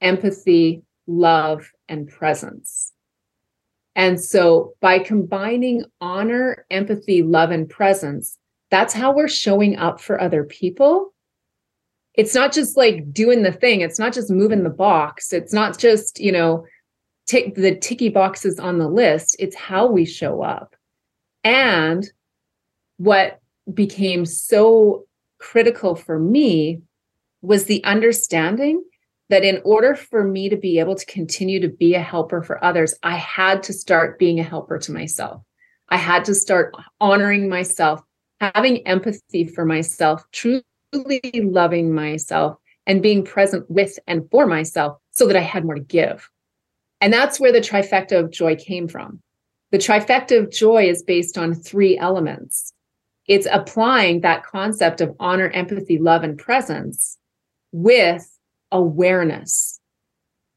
[0.00, 2.92] empathy love and presence.
[3.94, 8.38] And so by combining honor empathy love and presence
[8.70, 11.14] that's how we're showing up for other people.
[12.14, 13.80] It's not just like doing the thing.
[13.80, 15.32] It's not just moving the box.
[15.32, 16.64] It's not just you know
[17.26, 20.74] tick the ticky boxes on the list it's how we show up
[21.44, 22.10] and
[22.98, 23.40] what
[23.72, 25.04] became so
[25.38, 26.80] critical for me
[27.42, 28.82] was the understanding
[29.28, 32.62] that in order for me to be able to continue to be a helper for
[32.64, 35.42] others i had to start being a helper to myself
[35.88, 38.00] i had to start honoring myself
[38.40, 45.26] having empathy for myself, truly loving myself, and being present with and for myself so
[45.26, 46.28] that I had more to give.
[47.00, 49.20] And that's where the trifecta of joy came from.
[49.72, 52.72] The trifecta of joy is based on three elements.
[53.26, 57.18] It's applying that concept of honor, empathy, love, and presence
[57.72, 58.26] with
[58.70, 59.80] awareness,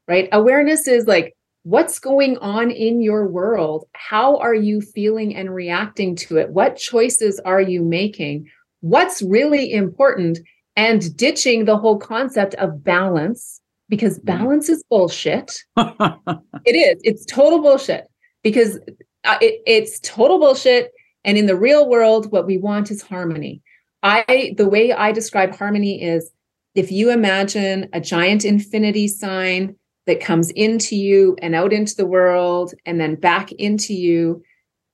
[0.06, 0.28] right?
[0.32, 3.86] Awareness is like what's going on in your world?
[3.92, 6.50] How are you feeling and reacting to it?
[6.50, 8.48] What choices are you making?
[8.80, 10.38] What's really important?
[10.76, 13.59] And ditching the whole concept of balance
[13.90, 14.38] because mm-hmm.
[14.38, 18.06] balance is bullshit it is it's total bullshit
[18.42, 18.78] because
[19.24, 20.90] uh, it, it's total bullshit
[21.24, 23.60] and in the real world what we want is harmony
[24.02, 26.30] i the way i describe harmony is
[26.74, 29.74] if you imagine a giant infinity sign
[30.06, 34.42] that comes into you and out into the world and then back into you,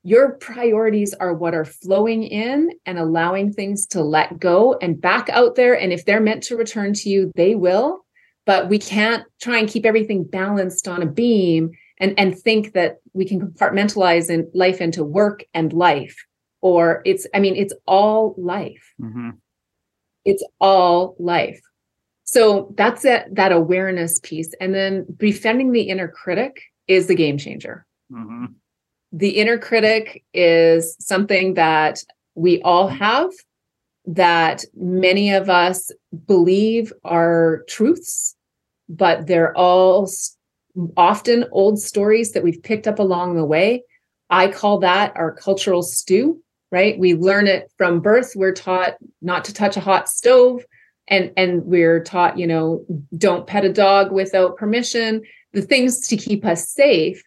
[0.02, 5.28] your priorities are what are flowing in and allowing things to let go and back
[5.30, 5.78] out there.
[5.78, 8.05] And if they're meant to return to you, they will.
[8.46, 12.98] But we can't try and keep everything balanced on a beam and, and think that
[13.12, 16.16] we can compartmentalize in life into work and life.
[16.62, 18.94] Or it's, I mean, it's all life.
[19.00, 19.30] Mm-hmm.
[20.24, 21.60] It's all life.
[22.24, 24.52] So that's that that awareness piece.
[24.60, 27.86] And then befriending the inner critic is the game changer.
[28.12, 28.46] Mm-hmm.
[29.12, 32.02] The inner critic is something that
[32.34, 33.30] we all have
[34.06, 35.90] that many of us
[36.26, 38.35] believe are truths,
[38.88, 40.10] but they're all
[40.96, 43.82] often old stories that we've picked up along the way.
[44.30, 46.98] I call that our cultural stew, right?
[46.98, 48.32] We learn it from birth.
[48.34, 50.64] We're taught not to touch a hot stove
[51.08, 52.84] and and we're taught you know
[53.16, 55.22] don't pet a dog without permission
[55.52, 57.22] the things to keep us safe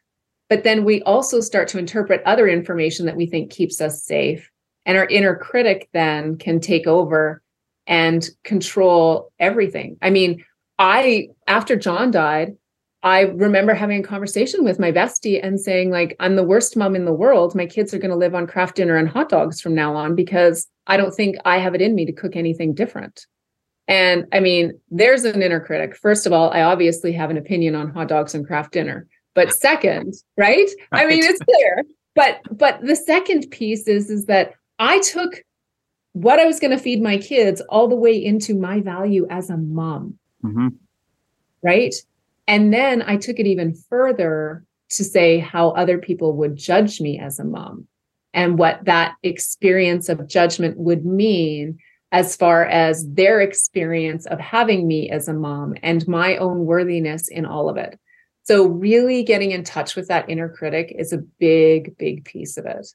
[0.50, 4.50] but then we also start to interpret other information that we think keeps us safe
[4.86, 7.42] and our inner critic then can take over
[7.88, 10.44] and control everything i mean
[10.80, 12.56] i after john died
[13.04, 16.96] i remember having a conversation with my bestie and saying like i'm the worst mom
[16.96, 19.62] in the world my kids are going to live on Kraft Dinner and hot dogs
[19.62, 22.74] from now on because i don't think i have it in me to cook anything
[22.74, 23.28] different
[23.90, 25.98] and I mean, there's an inner critic.
[25.98, 29.08] First of all, I obviously have an opinion on hot dogs and Kraft Dinner.
[29.34, 30.70] But second, right?
[30.92, 31.06] right.
[31.06, 31.84] I mean, it's clear.
[32.14, 35.44] But but the second piece is is that I took
[36.14, 39.50] what I was going to feed my kids all the way into my value as
[39.50, 40.20] a mom.
[40.44, 40.70] Mm-hmm.
[41.64, 41.94] Right?
[42.48, 47.20] And then I took it even further to say how other people would judge me
[47.20, 47.88] as a mom
[48.34, 51.78] and what that experience of judgment would mean
[52.12, 57.28] as far as their experience of having me as a mom and my own worthiness
[57.28, 58.00] in all of it.
[58.44, 62.66] So, really getting in touch with that inner critic is a big, big piece of
[62.66, 62.88] it.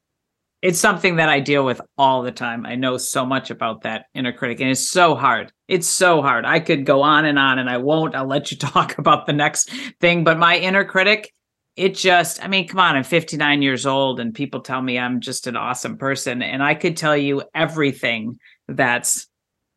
[0.63, 2.67] It's something that I deal with all the time.
[2.67, 5.53] I know so much about that inner critic, and it's so hard.
[5.67, 6.45] It's so hard.
[6.45, 8.15] I could go on and on, and I won't.
[8.15, 10.25] I'll let you talk about the next thing.
[10.25, 11.33] But my inner critic,
[11.77, 15.21] it just, I mean, come on, I'm 59 years old, and people tell me I'm
[15.21, 16.43] just an awesome person.
[16.43, 19.27] And I could tell you everything that's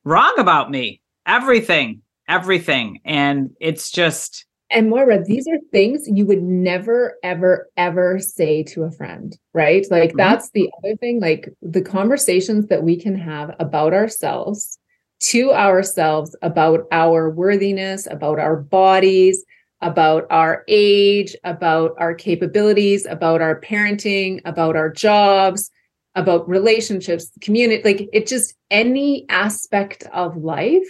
[0.04, 1.02] wrong about me.
[1.26, 3.00] Everything, everything.
[3.06, 4.46] And it's just.
[4.70, 9.86] And Moyra, these are things you would never, ever, ever say to a friend, right?
[9.90, 10.18] Like, mm-hmm.
[10.18, 11.22] that's the other thing.
[11.22, 14.78] Like, the conversations that we can have about ourselves
[15.20, 19.44] to ourselves about our worthiness, about our bodies,
[19.82, 25.70] about our age, about our capabilities, about our parenting, about our jobs,
[26.16, 30.88] about relationships, community, like it just any aspect of life,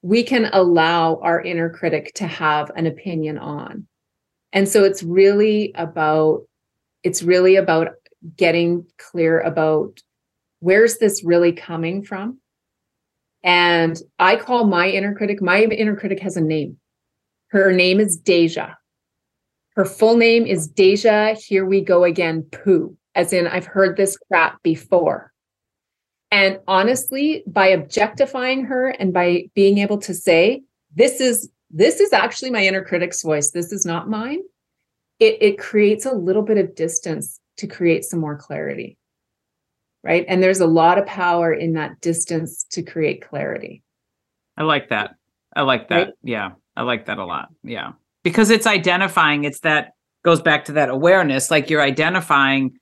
[0.00, 3.86] we can allow our inner critic to have an opinion on.
[4.52, 6.42] And so it's really about
[7.02, 7.88] it's really about
[8.36, 10.00] getting clear about
[10.60, 12.38] where's this really coming from?
[13.42, 16.78] And I call my inner critic, my inner critic has a name.
[17.48, 18.74] Her name is Deja.
[19.74, 24.16] Her full name is Deja, here we go again, poo as in I've heard this
[24.16, 25.32] crap before.
[26.30, 30.62] And honestly, by objectifying her and by being able to say,
[30.94, 34.40] this is this is actually my inner critic's voice, this is not mine,
[35.18, 38.98] it, it creates a little bit of distance to create some more clarity.
[40.04, 40.24] Right.
[40.28, 43.82] And there's a lot of power in that distance to create clarity.
[44.56, 45.14] I like that.
[45.54, 45.96] I like that.
[45.96, 46.14] Right?
[46.22, 46.50] Yeah.
[46.76, 47.48] I like that a lot.
[47.62, 47.92] Yeah.
[48.24, 49.92] Because it's identifying, it's that
[50.24, 52.78] goes back to that awareness, like you're identifying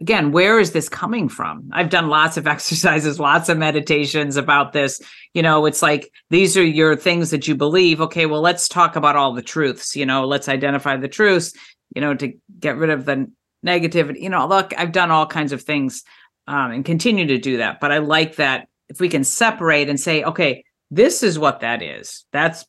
[0.00, 1.68] again, where is this coming from?
[1.72, 5.00] I've done lots of exercises, lots of meditations about this.
[5.34, 8.00] You know, it's like these are your things that you believe.
[8.00, 9.94] Okay, well, let's talk about all the truths.
[9.94, 11.52] You know, let's identify the truths,
[11.94, 13.30] you know, to get rid of the
[13.64, 14.20] negativity.
[14.22, 16.02] You know, look, I've done all kinds of things
[16.46, 17.80] um, and continue to do that.
[17.80, 21.82] But I like that if we can separate and say, okay, this is what that
[21.82, 22.24] is.
[22.32, 22.64] That's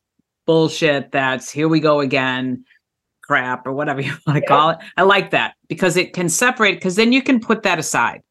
[0.46, 1.12] bullshit.
[1.12, 2.66] That's here we go again
[3.32, 4.80] crap or whatever you want to call it.
[4.98, 8.22] I like that because it can separate because then you can put that aside.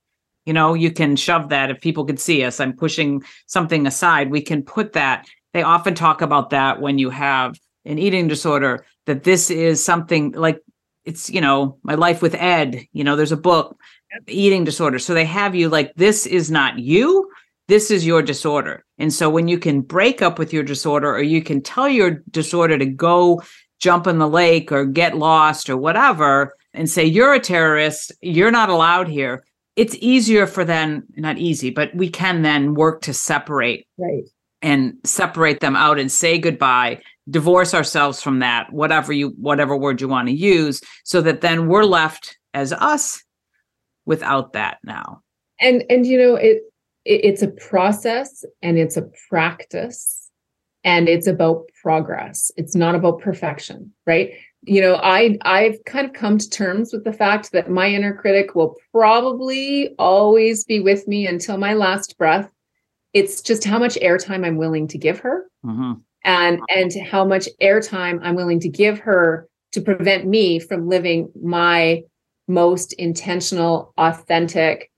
[0.47, 2.61] You know, you can shove that if people could see us.
[2.61, 4.31] I'm pushing something aside.
[4.31, 5.27] We can put that.
[5.53, 10.33] They often talk about that when you have an eating disorder, that this is something
[10.33, 10.61] like
[11.05, 12.85] it's, you know, my life with Ed.
[12.93, 13.77] You know, there's a book,
[14.27, 14.99] eating disorder.
[14.99, 17.31] So they have you like, this is not you.
[17.69, 18.85] This is your disorder.
[18.99, 22.23] And so when you can break up with your disorder or you can tell your
[22.31, 23.43] disorder to go
[23.81, 28.51] jump in the lake or get lost or whatever and say you're a terrorist you're
[28.51, 29.45] not allowed here
[29.75, 34.25] it's easier for them not easy but we can then work to separate right
[34.63, 40.01] and separate them out and say goodbye divorce ourselves from that whatever you whatever word
[40.01, 43.23] you want to use so that then we're left as us
[44.11, 45.23] without that now.
[45.61, 46.63] And and you know it,
[47.05, 50.29] it it's a process and it's a practice
[50.83, 52.51] and it's about progress.
[52.57, 54.33] It's not about perfection right?
[54.63, 58.15] You know i i've kind of come to terms with the fact that my inner
[58.15, 62.51] critic will probably always be with me until my last breath.
[63.15, 65.93] It's just how much airtime i'm willing to give her mm-hmm.
[66.25, 71.31] and and how much airtime i'm willing to give her to prevent me from living
[71.41, 72.03] my
[72.51, 74.91] most intentional authentic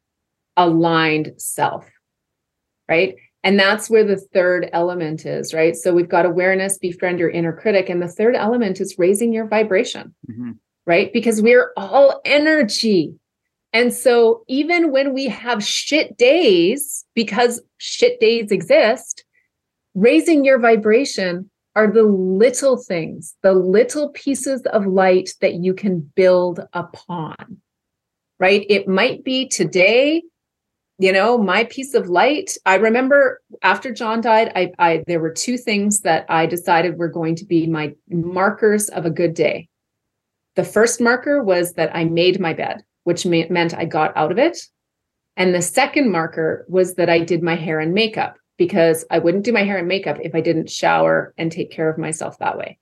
[0.57, 1.87] aligned self
[2.89, 5.75] right and that's where the third element is, right?
[5.75, 7.89] So we've got awareness, befriend your inner critic.
[7.89, 10.53] And the third element is raising your vibration, mm-hmm.
[10.87, 11.13] right?
[11.13, 13.15] Because we're all energy.
[13.73, 19.25] And so even when we have shit days, because shit days exist,
[19.95, 26.01] raising your vibration are the little things, the little pieces of light that you can
[26.15, 27.59] build upon,
[28.39, 28.67] right?
[28.69, 30.23] It might be today
[31.03, 32.57] you know my piece of light.
[32.65, 37.09] I remember after john died I, I there were two things that i decided were
[37.09, 39.69] going to be my markers of a good day.
[40.55, 44.39] The first marker was that i made my bed which meant i got out of
[44.39, 44.59] it.
[45.37, 49.45] And the second marker was that i did my hair and makeup because i wouldn't
[49.45, 52.59] do my hair and makeup if i didn't shower and take care of myself that
[52.59, 52.79] way.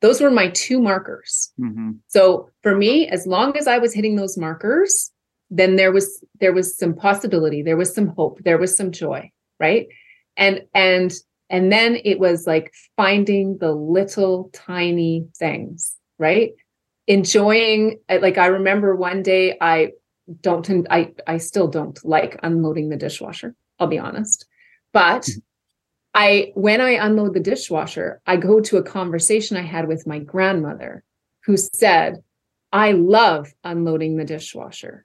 [0.00, 1.52] Those were my two markers.
[1.60, 1.92] Mm-hmm.
[2.08, 5.10] so for me as long as i was hitting those markers
[5.50, 6.06] then there was
[6.40, 9.30] there was some possibility there was some hope there was some joy
[9.60, 9.88] right?
[10.36, 11.12] And and
[11.50, 16.52] and then it was like finding the little tiny things right?
[17.06, 19.90] Enjoying like i remember one day i
[20.40, 24.46] don't i i still don't like unloading the dishwasher i'll be honest
[24.94, 25.40] but mm-hmm.
[26.14, 30.18] i when i unload the dishwasher i go to a conversation i had with my
[30.18, 31.04] grandmother
[31.44, 32.22] who said
[32.72, 35.04] i love unloading the dishwasher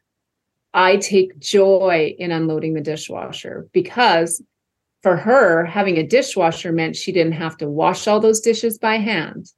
[0.74, 4.42] I take joy in unloading the dishwasher because
[5.02, 8.98] for her, having a dishwasher meant she didn't have to wash all those dishes by
[8.98, 9.52] hand.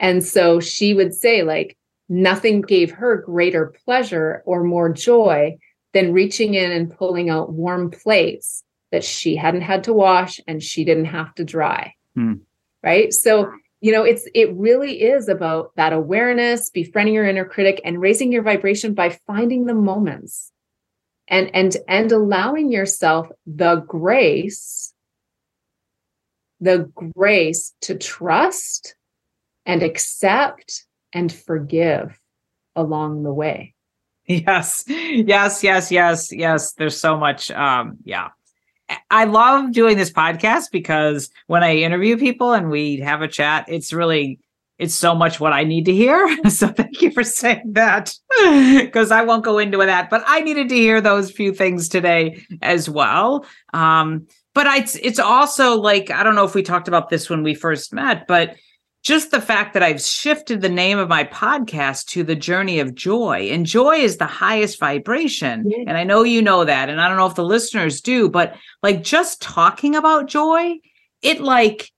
[0.00, 1.76] And so she would say, like,
[2.08, 5.56] nothing gave her greater pleasure or more joy
[5.92, 8.64] than reaching in and pulling out warm plates
[8.94, 11.94] that she hadn't had to wash and she didn't have to dry.
[12.14, 12.34] Hmm.
[12.80, 13.12] Right.
[13.12, 18.00] So you know it's it really is about that awareness befriending your inner critic and
[18.00, 20.52] raising your vibration by finding the moments
[21.26, 24.94] and and and allowing yourself the grace
[26.60, 28.94] the grace to trust
[29.66, 32.18] and accept and forgive
[32.76, 33.74] along the way
[34.26, 38.28] yes yes yes yes yes there's so much um yeah
[39.14, 43.64] I love doing this podcast because when I interview people and we have a chat,
[43.68, 44.40] it's really
[44.76, 46.36] it's so much what I need to hear.
[46.50, 48.12] So thank you for saying that
[48.76, 52.44] because I won't go into that, but I needed to hear those few things today
[52.60, 53.46] as well.
[53.72, 57.44] Um, but I, it's also like I don't know if we talked about this when
[57.44, 58.56] we first met, but
[59.04, 62.94] just the fact that I've shifted the name of my podcast to the journey of
[62.94, 65.64] joy and joy is the highest vibration.
[65.68, 65.84] Yeah.
[65.86, 66.88] And I know you know that.
[66.88, 70.78] And I don't know if the listeners do, but like just talking about joy,
[71.20, 71.90] it like,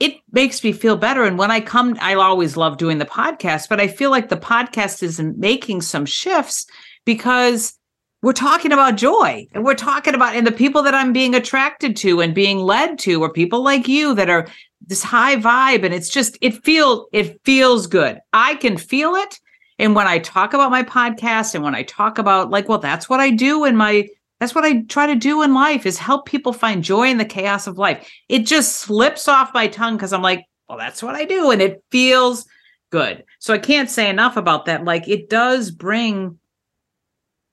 [0.00, 1.24] it makes me feel better.
[1.24, 4.36] And when I come, I always love doing the podcast, but I feel like the
[4.36, 6.66] podcast is making some shifts
[7.04, 7.78] because
[8.22, 11.96] we're talking about joy and we're talking about and the people that i'm being attracted
[11.96, 14.46] to and being led to are people like you that are
[14.86, 18.18] this high vibe and it's just it feels it feels good.
[18.32, 19.38] I can feel it
[19.78, 23.08] and when i talk about my podcast and when i talk about like well that's
[23.08, 24.08] what i do in my
[24.38, 27.24] that's what i try to do in life is help people find joy in the
[27.24, 28.10] chaos of life.
[28.28, 31.62] It just slips off my tongue because i'm like well that's what i do and
[31.62, 32.46] it feels
[32.90, 33.24] good.
[33.38, 34.84] So i can't say enough about that.
[34.84, 36.38] Like it does bring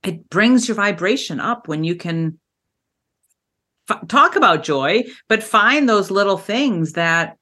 [0.04, 2.40] it brings your vibration up when you can
[3.90, 7.38] f- talk about joy but find those little things that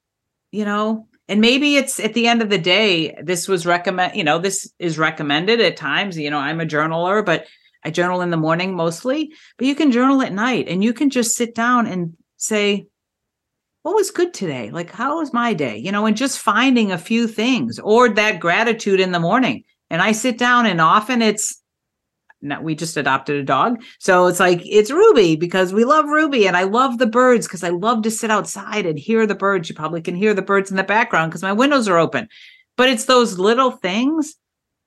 [0.52, 4.24] you know and maybe it's at the end of the day this was recommend you
[4.24, 7.46] know this is recommended at times you know i'm a journaler but
[7.84, 11.10] i journal in the morning mostly but you can journal at night and you can
[11.10, 12.86] just sit down and say
[13.86, 14.72] what was good today?
[14.72, 15.78] Like how was my day?
[15.78, 19.64] You know and just finding a few things or that gratitude in the morning.
[19.92, 21.62] And i sit down and often it's
[22.62, 23.82] we just adopted a dog.
[24.00, 27.64] So it's like it's Ruby because we love Ruby and I love the birds because
[27.64, 29.70] I love to sit outside and hear the birds.
[29.70, 32.28] You probably can hear the birds in the background because my windows are open.
[32.78, 34.36] But it's those little things.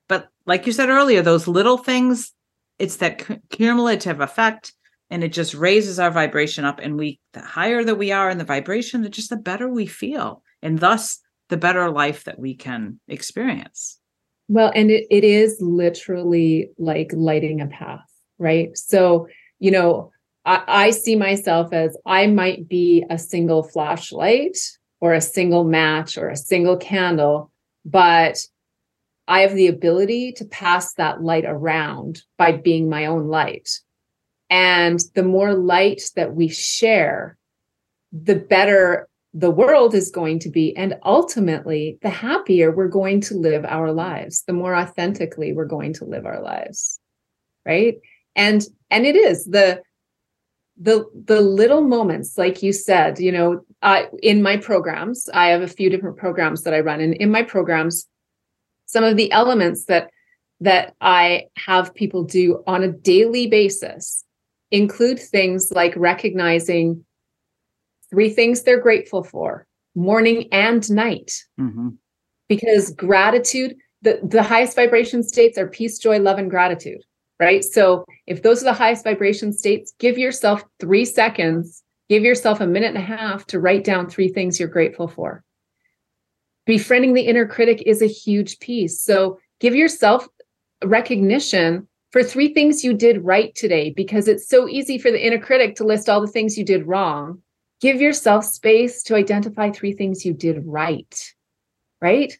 [0.07, 2.33] But like you said earlier, those little things,
[2.77, 4.73] it's that cumulative effect
[5.09, 8.37] and it just raises our vibration up and we the higher that we are in
[8.37, 12.55] the vibration the just the better we feel and thus the better life that we
[12.55, 13.99] can experience
[14.49, 19.27] well and it, it is literally like lighting a path right so
[19.59, 20.11] you know
[20.45, 24.57] I, I see myself as i might be a single flashlight
[24.99, 27.51] or a single match or a single candle
[27.85, 28.37] but
[29.27, 33.69] I have the ability to pass that light around by being my own light.
[34.49, 37.37] And the more light that we share,
[38.11, 40.75] the better the world is going to be.
[40.75, 45.93] And ultimately, the happier we're going to live our lives, the more authentically we're going
[45.93, 46.99] to live our lives.
[47.65, 47.99] Right.
[48.35, 49.81] And and it is the
[50.81, 55.61] the the little moments like you said you know uh, in my programs i have
[55.61, 58.07] a few different programs that i run and in my programs
[58.89, 60.09] some of the elements that
[60.61, 64.25] that I have people do on a daily basis
[64.71, 67.05] include things like recognizing
[68.09, 71.89] three things they're grateful for morning and night mm-hmm.
[72.47, 77.01] because gratitude the, the highest vibration states are peace joy love and gratitude
[77.39, 82.61] right so if those are the highest vibration states give yourself three seconds give yourself
[82.61, 85.43] a minute and a half to write down three things you're grateful for
[86.69, 89.01] befriending the inner critic is a huge piece.
[89.01, 90.27] So give yourself
[90.83, 95.39] recognition for three things you did right today because it's so easy for the inner
[95.39, 97.41] critic to list all the things you did wrong.
[97.81, 101.33] Give yourself space to identify three things you did right.
[102.01, 102.37] Right.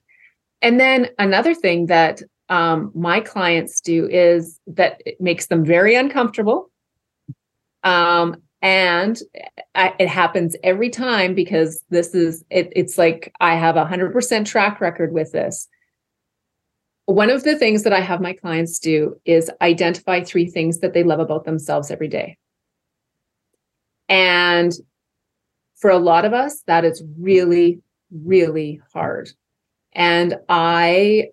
[0.62, 5.96] And then another thing that um, my clients do is that it makes them very
[5.96, 6.72] uncomfortable.
[7.84, 9.20] Um, and
[9.76, 14.46] I, it happens every time because this is it, it's like i have a 100%
[14.46, 15.68] track record with this
[17.06, 20.94] one of the things that i have my clients do is identify three things that
[20.94, 22.38] they love about themselves every day
[24.10, 24.74] and
[25.80, 29.30] for a lot of us that is really really hard
[29.94, 31.28] and i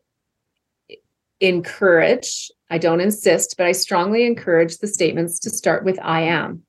[1.41, 6.63] encourage i don't insist but i strongly encourage the statements to start with i am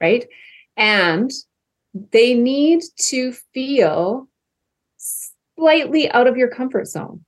[0.00, 0.26] right?
[0.76, 1.30] And
[2.12, 4.28] they need to feel
[4.96, 7.24] slightly out of your comfort zone.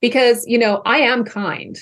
[0.00, 1.78] Because, you know, I am kind,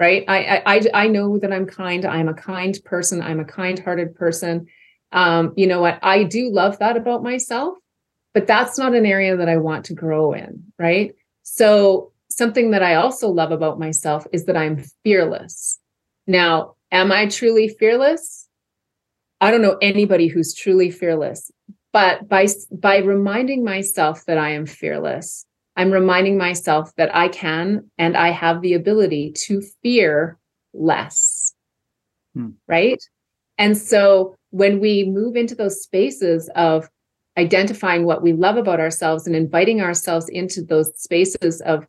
[0.00, 0.24] right?
[0.26, 2.04] I I I know that I'm kind.
[2.04, 3.22] I'm a kind person.
[3.22, 4.66] I'm a kind-hearted person.
[5.12, 5.98] Um, you know what?
[6.02, 7.78] I do love that about myself,
[8.34, 11.14] but that's not an area that I want to grow in, right?
[11.42, 15.78] So something that I also love about myself is that I'm fearless.
[16.26, 18.48] Now, am I truly fearless?
[19.40, 21.50] I don't know anybody who's truly fearless,
[21.92, 25.46] but by by reminding myself that I am fearless,
[25.76, 30.38] I'm reminding myself that I can and I have the ability to fear
[30.72, 31.54] less.
[32.34, 32.50] Hmm.
[32.66, 33.02] Right?
[33.58, 36.88] And so when we move into those spaces of
[37.36, 41.86] identifying what we love about ourselves and inviting ourselves into those spaces of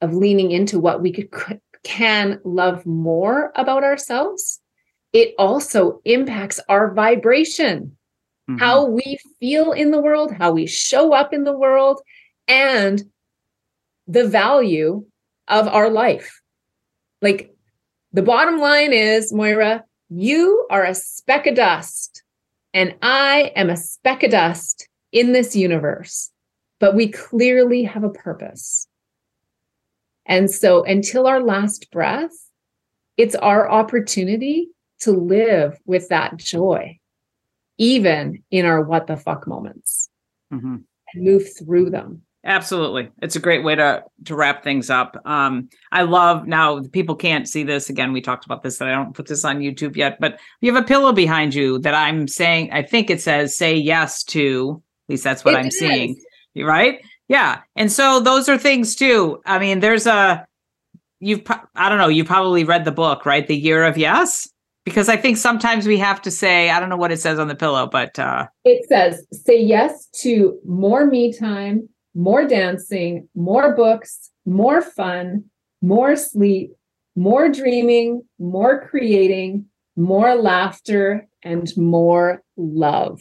[0.00, 4.60] of leaning into what we could, can love more about ourselves
[5.12, 7.96] it also impacts our vibration,
[8.48, 8.58] mm-hmm.
[8.58, 12.00] how we feel in the world, how we show up in the world,
[12.46, 13.02] and
[14.06, 15.04] the value
[15.48, 16.40] of our life.
[17.22, 17.54] Like
[18.12, 22.22] the bottom line is, Moyra, you are a speck of dust,
[22.72, 26.30] and I am a speck of dust in this universe,
[26.80, 28.86] but we clearly have a purpose.
[30.26, 32.32] And so until our last breath,
[33.16, 34.68] it's our opportunity
[35.00, 36.98] to live with that joy,
[37.78, 40.08] even in our what the fuck moments,
[40.52, 40.76] mm-hmm.
[41.14, 42.22] and move through them.
[42.48, 43.10] Absolutely.
[43.20, 45.20] It's a great way to to wrap things up.
[45.26, 48.10] Um, I love now people can't see this again.
[48.10, 50.82] We talked about this, that I don't put this on YouTube yet, but you have
[50.82, 55.12] a pillow behind you that I'm saying, I think it says say yes to, at
[55.12, 55.78] least that's what it I'm does.
[55.78, 56.16] seeing.
[56.56, 57.04] Right?
[57.28, 57.60] Yeah.
[57.76, 59.42] And so those are things too.
[59.44, 60.46] I mean, there's a
[61.20, 61.42] you've
[61.76, 63.46] I don't know, you probably read the book, right?
[63.46, 64.48] The Year of Yes
[64.86, 67.48] because I think sometimes we have to say, I don't know what it says on
[67.48, 73.74] the pillow, but uh it says say yes to more me time, more dancing, more
[73.74, 75.44] books, more fun,
[75.82, 76.72] more sleep,
[77.16, 83.20] more dreaming, more creating, more laughter, and more love.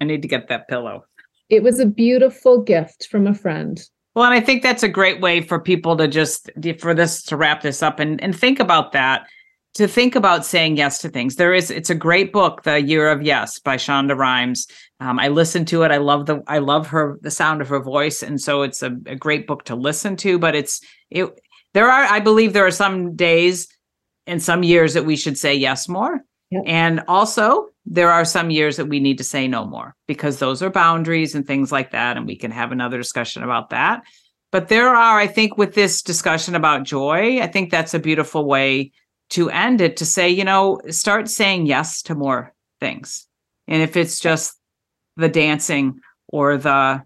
[0.00, 1.04] I need to get that pillow.
[1.48, 3.80] It was a beautiful gift from a friend.
[4.14, 7.36] Well, and I think that's a great way for people to just for this to
[7.36, 9.26] wrap this up and and think about that
[9.74, 11.36] to think about saying yes to things.
[11.36, 14.66] There is it's a great book, The Year of Yes by Shonda Rhimes.
[15.00, 15.90] Um, I listened to it.
[15.90, 18.96] I love the I love her the sound of her voice, and so it's a,
[19.06, 20.38] a great book to listen to.
[20.38, 21.28] But it's it
[21.74, 23.68] there are I believe there are some days
[24.26, 26.20] and some years that we should say yes more.
[26.50, 26.62] Yep.
[26.66, 30.62] And also, there are some years that we need to say no more because those
[30.62, 32.16] are boundaries and things like that.
[32.16, 34.02] And we can have another discussion about that.
[34.52, 38.46] But there are, I think, with this discussion about joy, I think that's a beautiful
[38.46, 38.92] way
[39.30, 43.26] to end it to say, you know, start saying yes to more things.
[43.66, 44.58] And if it's just
[45.16, 47.02] the dancing or the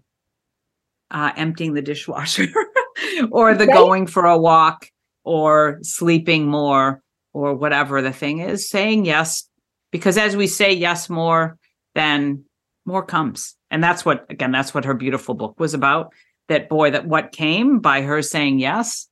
[1.11, 2.47] uh, emptying the dishwasher
[3.31, 3.73] or the Right.
[3.73, 4.87] going for a walk
[5.23, 7.01] or sleeping more
[7.33, 9.47] or whatever the thing is, saying yes.
[9.91, 11.57] Because as we say yes more,
[11.95, 12.43] then
[12.85, 13.55] more comes.
[13.71, 16.13] And that's what, again, that's what her beautiful book was about.
[16.47, 19.07] That boy, that what came by her saying yes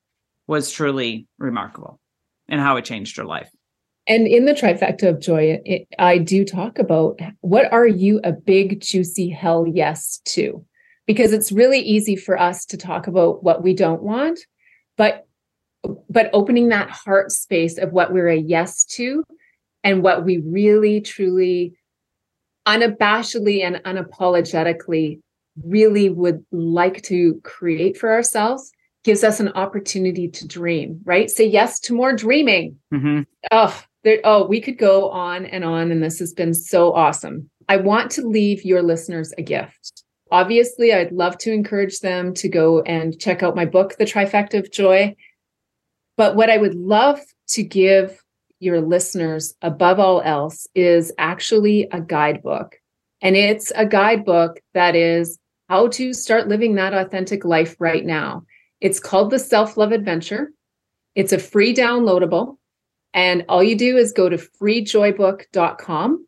[0.46, 2.00] was truly remarkable
[2.48, 3.50] and how it changed your life.
[4.06, 8.32] And in the trifecta of joy, it, I do talk about what are you a
[8.32, 10.64] big, juicy hell yes to?
[11.06, 14.40] Because it's really easy for us to talk about what we don't want,
[14.96, 15.26] but
[16.08, 19.22] but opening that heart space of what we're a yes to
[19.84, 21.78] and what we really truly
[22.66, 25.20] unabashedly and unapologetically
[25.64, 28.72] really would like to create for ourselves
[29.08, 31.30] gives us an opportunity to dream, right?
[31.30, 32.76] Say yes to more dreaming.
[32.92, 33.24] Mhm.
[33.50, 37.48] Oh, there, oh, we could go on and on, and this has been so awesome.
[37.70, 40.02] I want to leave your listeners a gift.
[40.30, 44.58] Obviously, I'd love to encourage them to go and check out my book, The Trifecta
[44.58, 45.16] of Joy.
[46.18, 47.18] But what I would love
[47.52, 48.22] to give
[48.60, 52.76] your listeners above all else is actually a guidebook.
[53.22, 55.38] And it's a guidebook that is
[55.70, 58.42] how to start living that authentic life right now.
[58.80, 60.52] It's called The Self Love Adventure.
[61.14, 62.56] It's a free downloadable.
[63.14, 66.26] And all you do is go to freejoybook.com.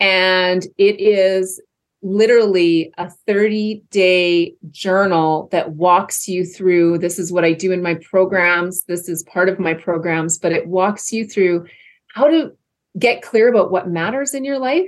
[0.00, 1.60] And it is
[2.02, 7.82] literally a 30 day journal that walks you through this is what I do in
[7.82, 8.84] my programs.
[8.84, 11.66] This is part of my programs, but it walks you through
[12.12, 12.52] how to
[12.98, 14.86] get clear about what matters in your life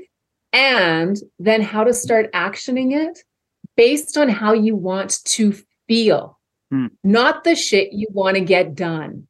[0.52, 3.24] and then how to start actioning it
[3.76, 5.54] based on how you want to
[5.88, 6.38] feel,
[6.70, 6.86] Hmm.
[7.04, 9.26] not the shit you want to get done.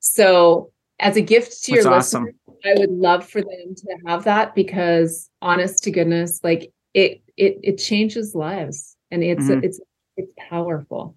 [0.00, 2.24] So, as a gift to That's your awesome.
[2.24, 7.22] listeners, I would love for them to have that because, honest to goodness, like it,
[7.36, 9.64] it, it changes lives, and it's Mhm.
[9.64, 9.80] it's
[10.16, 11.16] it's powerful.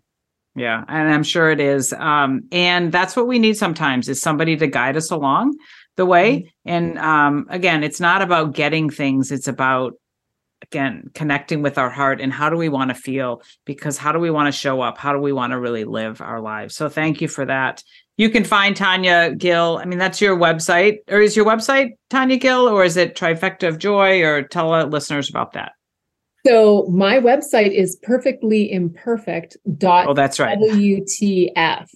[0.56, 1.92] Yeah, and I'm sure it is.
[1.94, 5.58] Um, and that's what we need sometimes is somebody to guide us along
[5.98, 6.54] the way.
[6.64, 9.96] And um, again, it's not about getting things, it's about
[10.72, 13.42] again connecting with our heart and how do we want to feel?
[13.66, 14.98] Because how do we want to show up?
[14.98, 16.76] How do we want to really live our lives?
[16.76, 17.84] So thank you for that.
[18.18, 22.38] You can find tanya gill i mean that's your website or is your website tanya
[22.38, 25.74] gill or is it trifecta of joy or tell our listeners about that?
[26.46, 30.58] So my website is perfectly imperfect dot oh that's right.
[30.58, 31.88] WTF.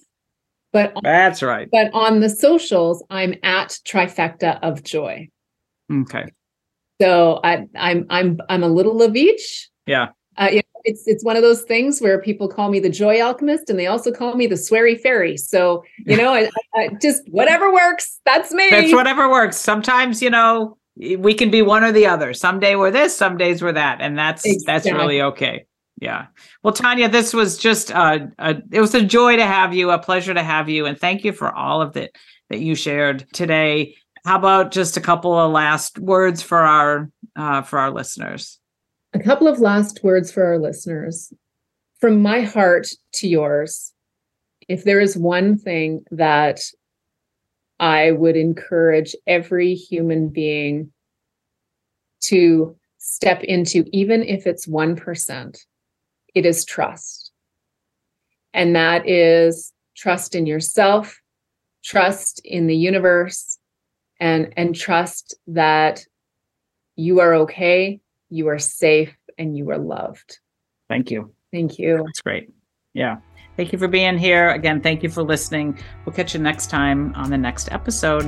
[0.72, 1.68] But that's right.
[1.72, 5.28] but on the socials, I'm at trifecta of joy.
[5.90, 6.26] okay
[7.00, 9.68] So I, I'm I'm I'm a little of each.
[9.86, 10.08] Yeah.
[10.36, 13.20] Uh, you know, it's it's one of those things where people call me the joy
[13.22, 15.36] alchemist, and they also call me the sweary fairy.
[15.36, 18.20] So you know, I, I, just whatever works.
[18.24, 18.68] That's me.
[18.70, 19.56] That's whatever works.
[19.56, 22.34] Sometimes, you know, we can be one or the other.
[22.34, 25.66] Some day we're this, some days we're that, and that's that's really okay.
[26.00, 26.26] Yeah.
[26.62, 29.98] Well, Tanya, this was just uh, a it was a joy to have you, a
[29.98, 32.16] pleasure to have you, and thank you for all of it
[32.48, 33.96] that you shared today.
[34.24, 38.58] How about just a couple of last words for our uh, for our listeners?
[39.12, 41.32] A couple of last words for our listeners.
[42.00, 43.92] From my heart to yours,
[44.68, 46.60] if there is one thing that
[47.78, 50.92] I would encourage every human being
[52.24, 55.58] to step into, even if it's 1%,
[56.34, 57.32] it is trust.
[58.52, 61.18] And that is trust in yourself,
[61.82, 63.58] trust in the universe,
[64.20, 66.04] and, and trust that
[66.96, 70.38] you are okay, you are safe, and you are loved.
[70.88, 71.32] Thank you.
[71.52, 72.02] Thank you.
[72.04, 72.52] That's great.
[72.92, 73.18] Yeah.
[73.56, 74.50] Thank you for being here.
[74.50, 75.78] Again, thank you for listening.
[76.04, 78.24] We'll catch you next time on the next episode.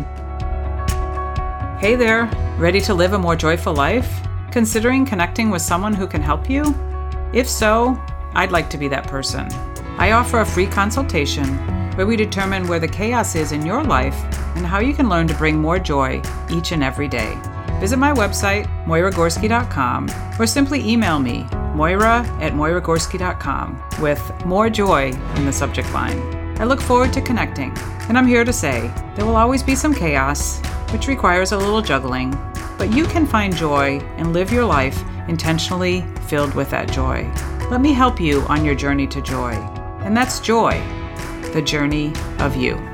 [1.79, 4.11] Hey there, ready to live a more joyful life?
[4.51, 6.63] Considering connecting with someone who can help you?
[7.33, 7.99] If so,
[8.35, 9.49] I'd like to be that person.
[9.99, 11.59] I offer a free consultation
[11.95, 14.17] where we determine where the chaos is in your life
[14.57, 17.39] and how you can learn to bring more joy each and every day.
[17.81, 21.43] Visit my website, moyragorski.com, or simply email me,
[21.75, 26.19] moyra at moyragorski.com, with more joy in the subject line.
[26.61, 27.77] I look forward to connecting,
[28.09, 30.61] and I'm here to say there will always be some chaos,
[30.93, 32.31] which requires a little juggling,
[32.79, 37.29] but you can find joy and live your life intentionally filled with that joy.
[37.71, 39.53] Let me help you on your journey to joy,
[40.05, 40.75] and that's joy,
[41.53, 42.92] the journey of you.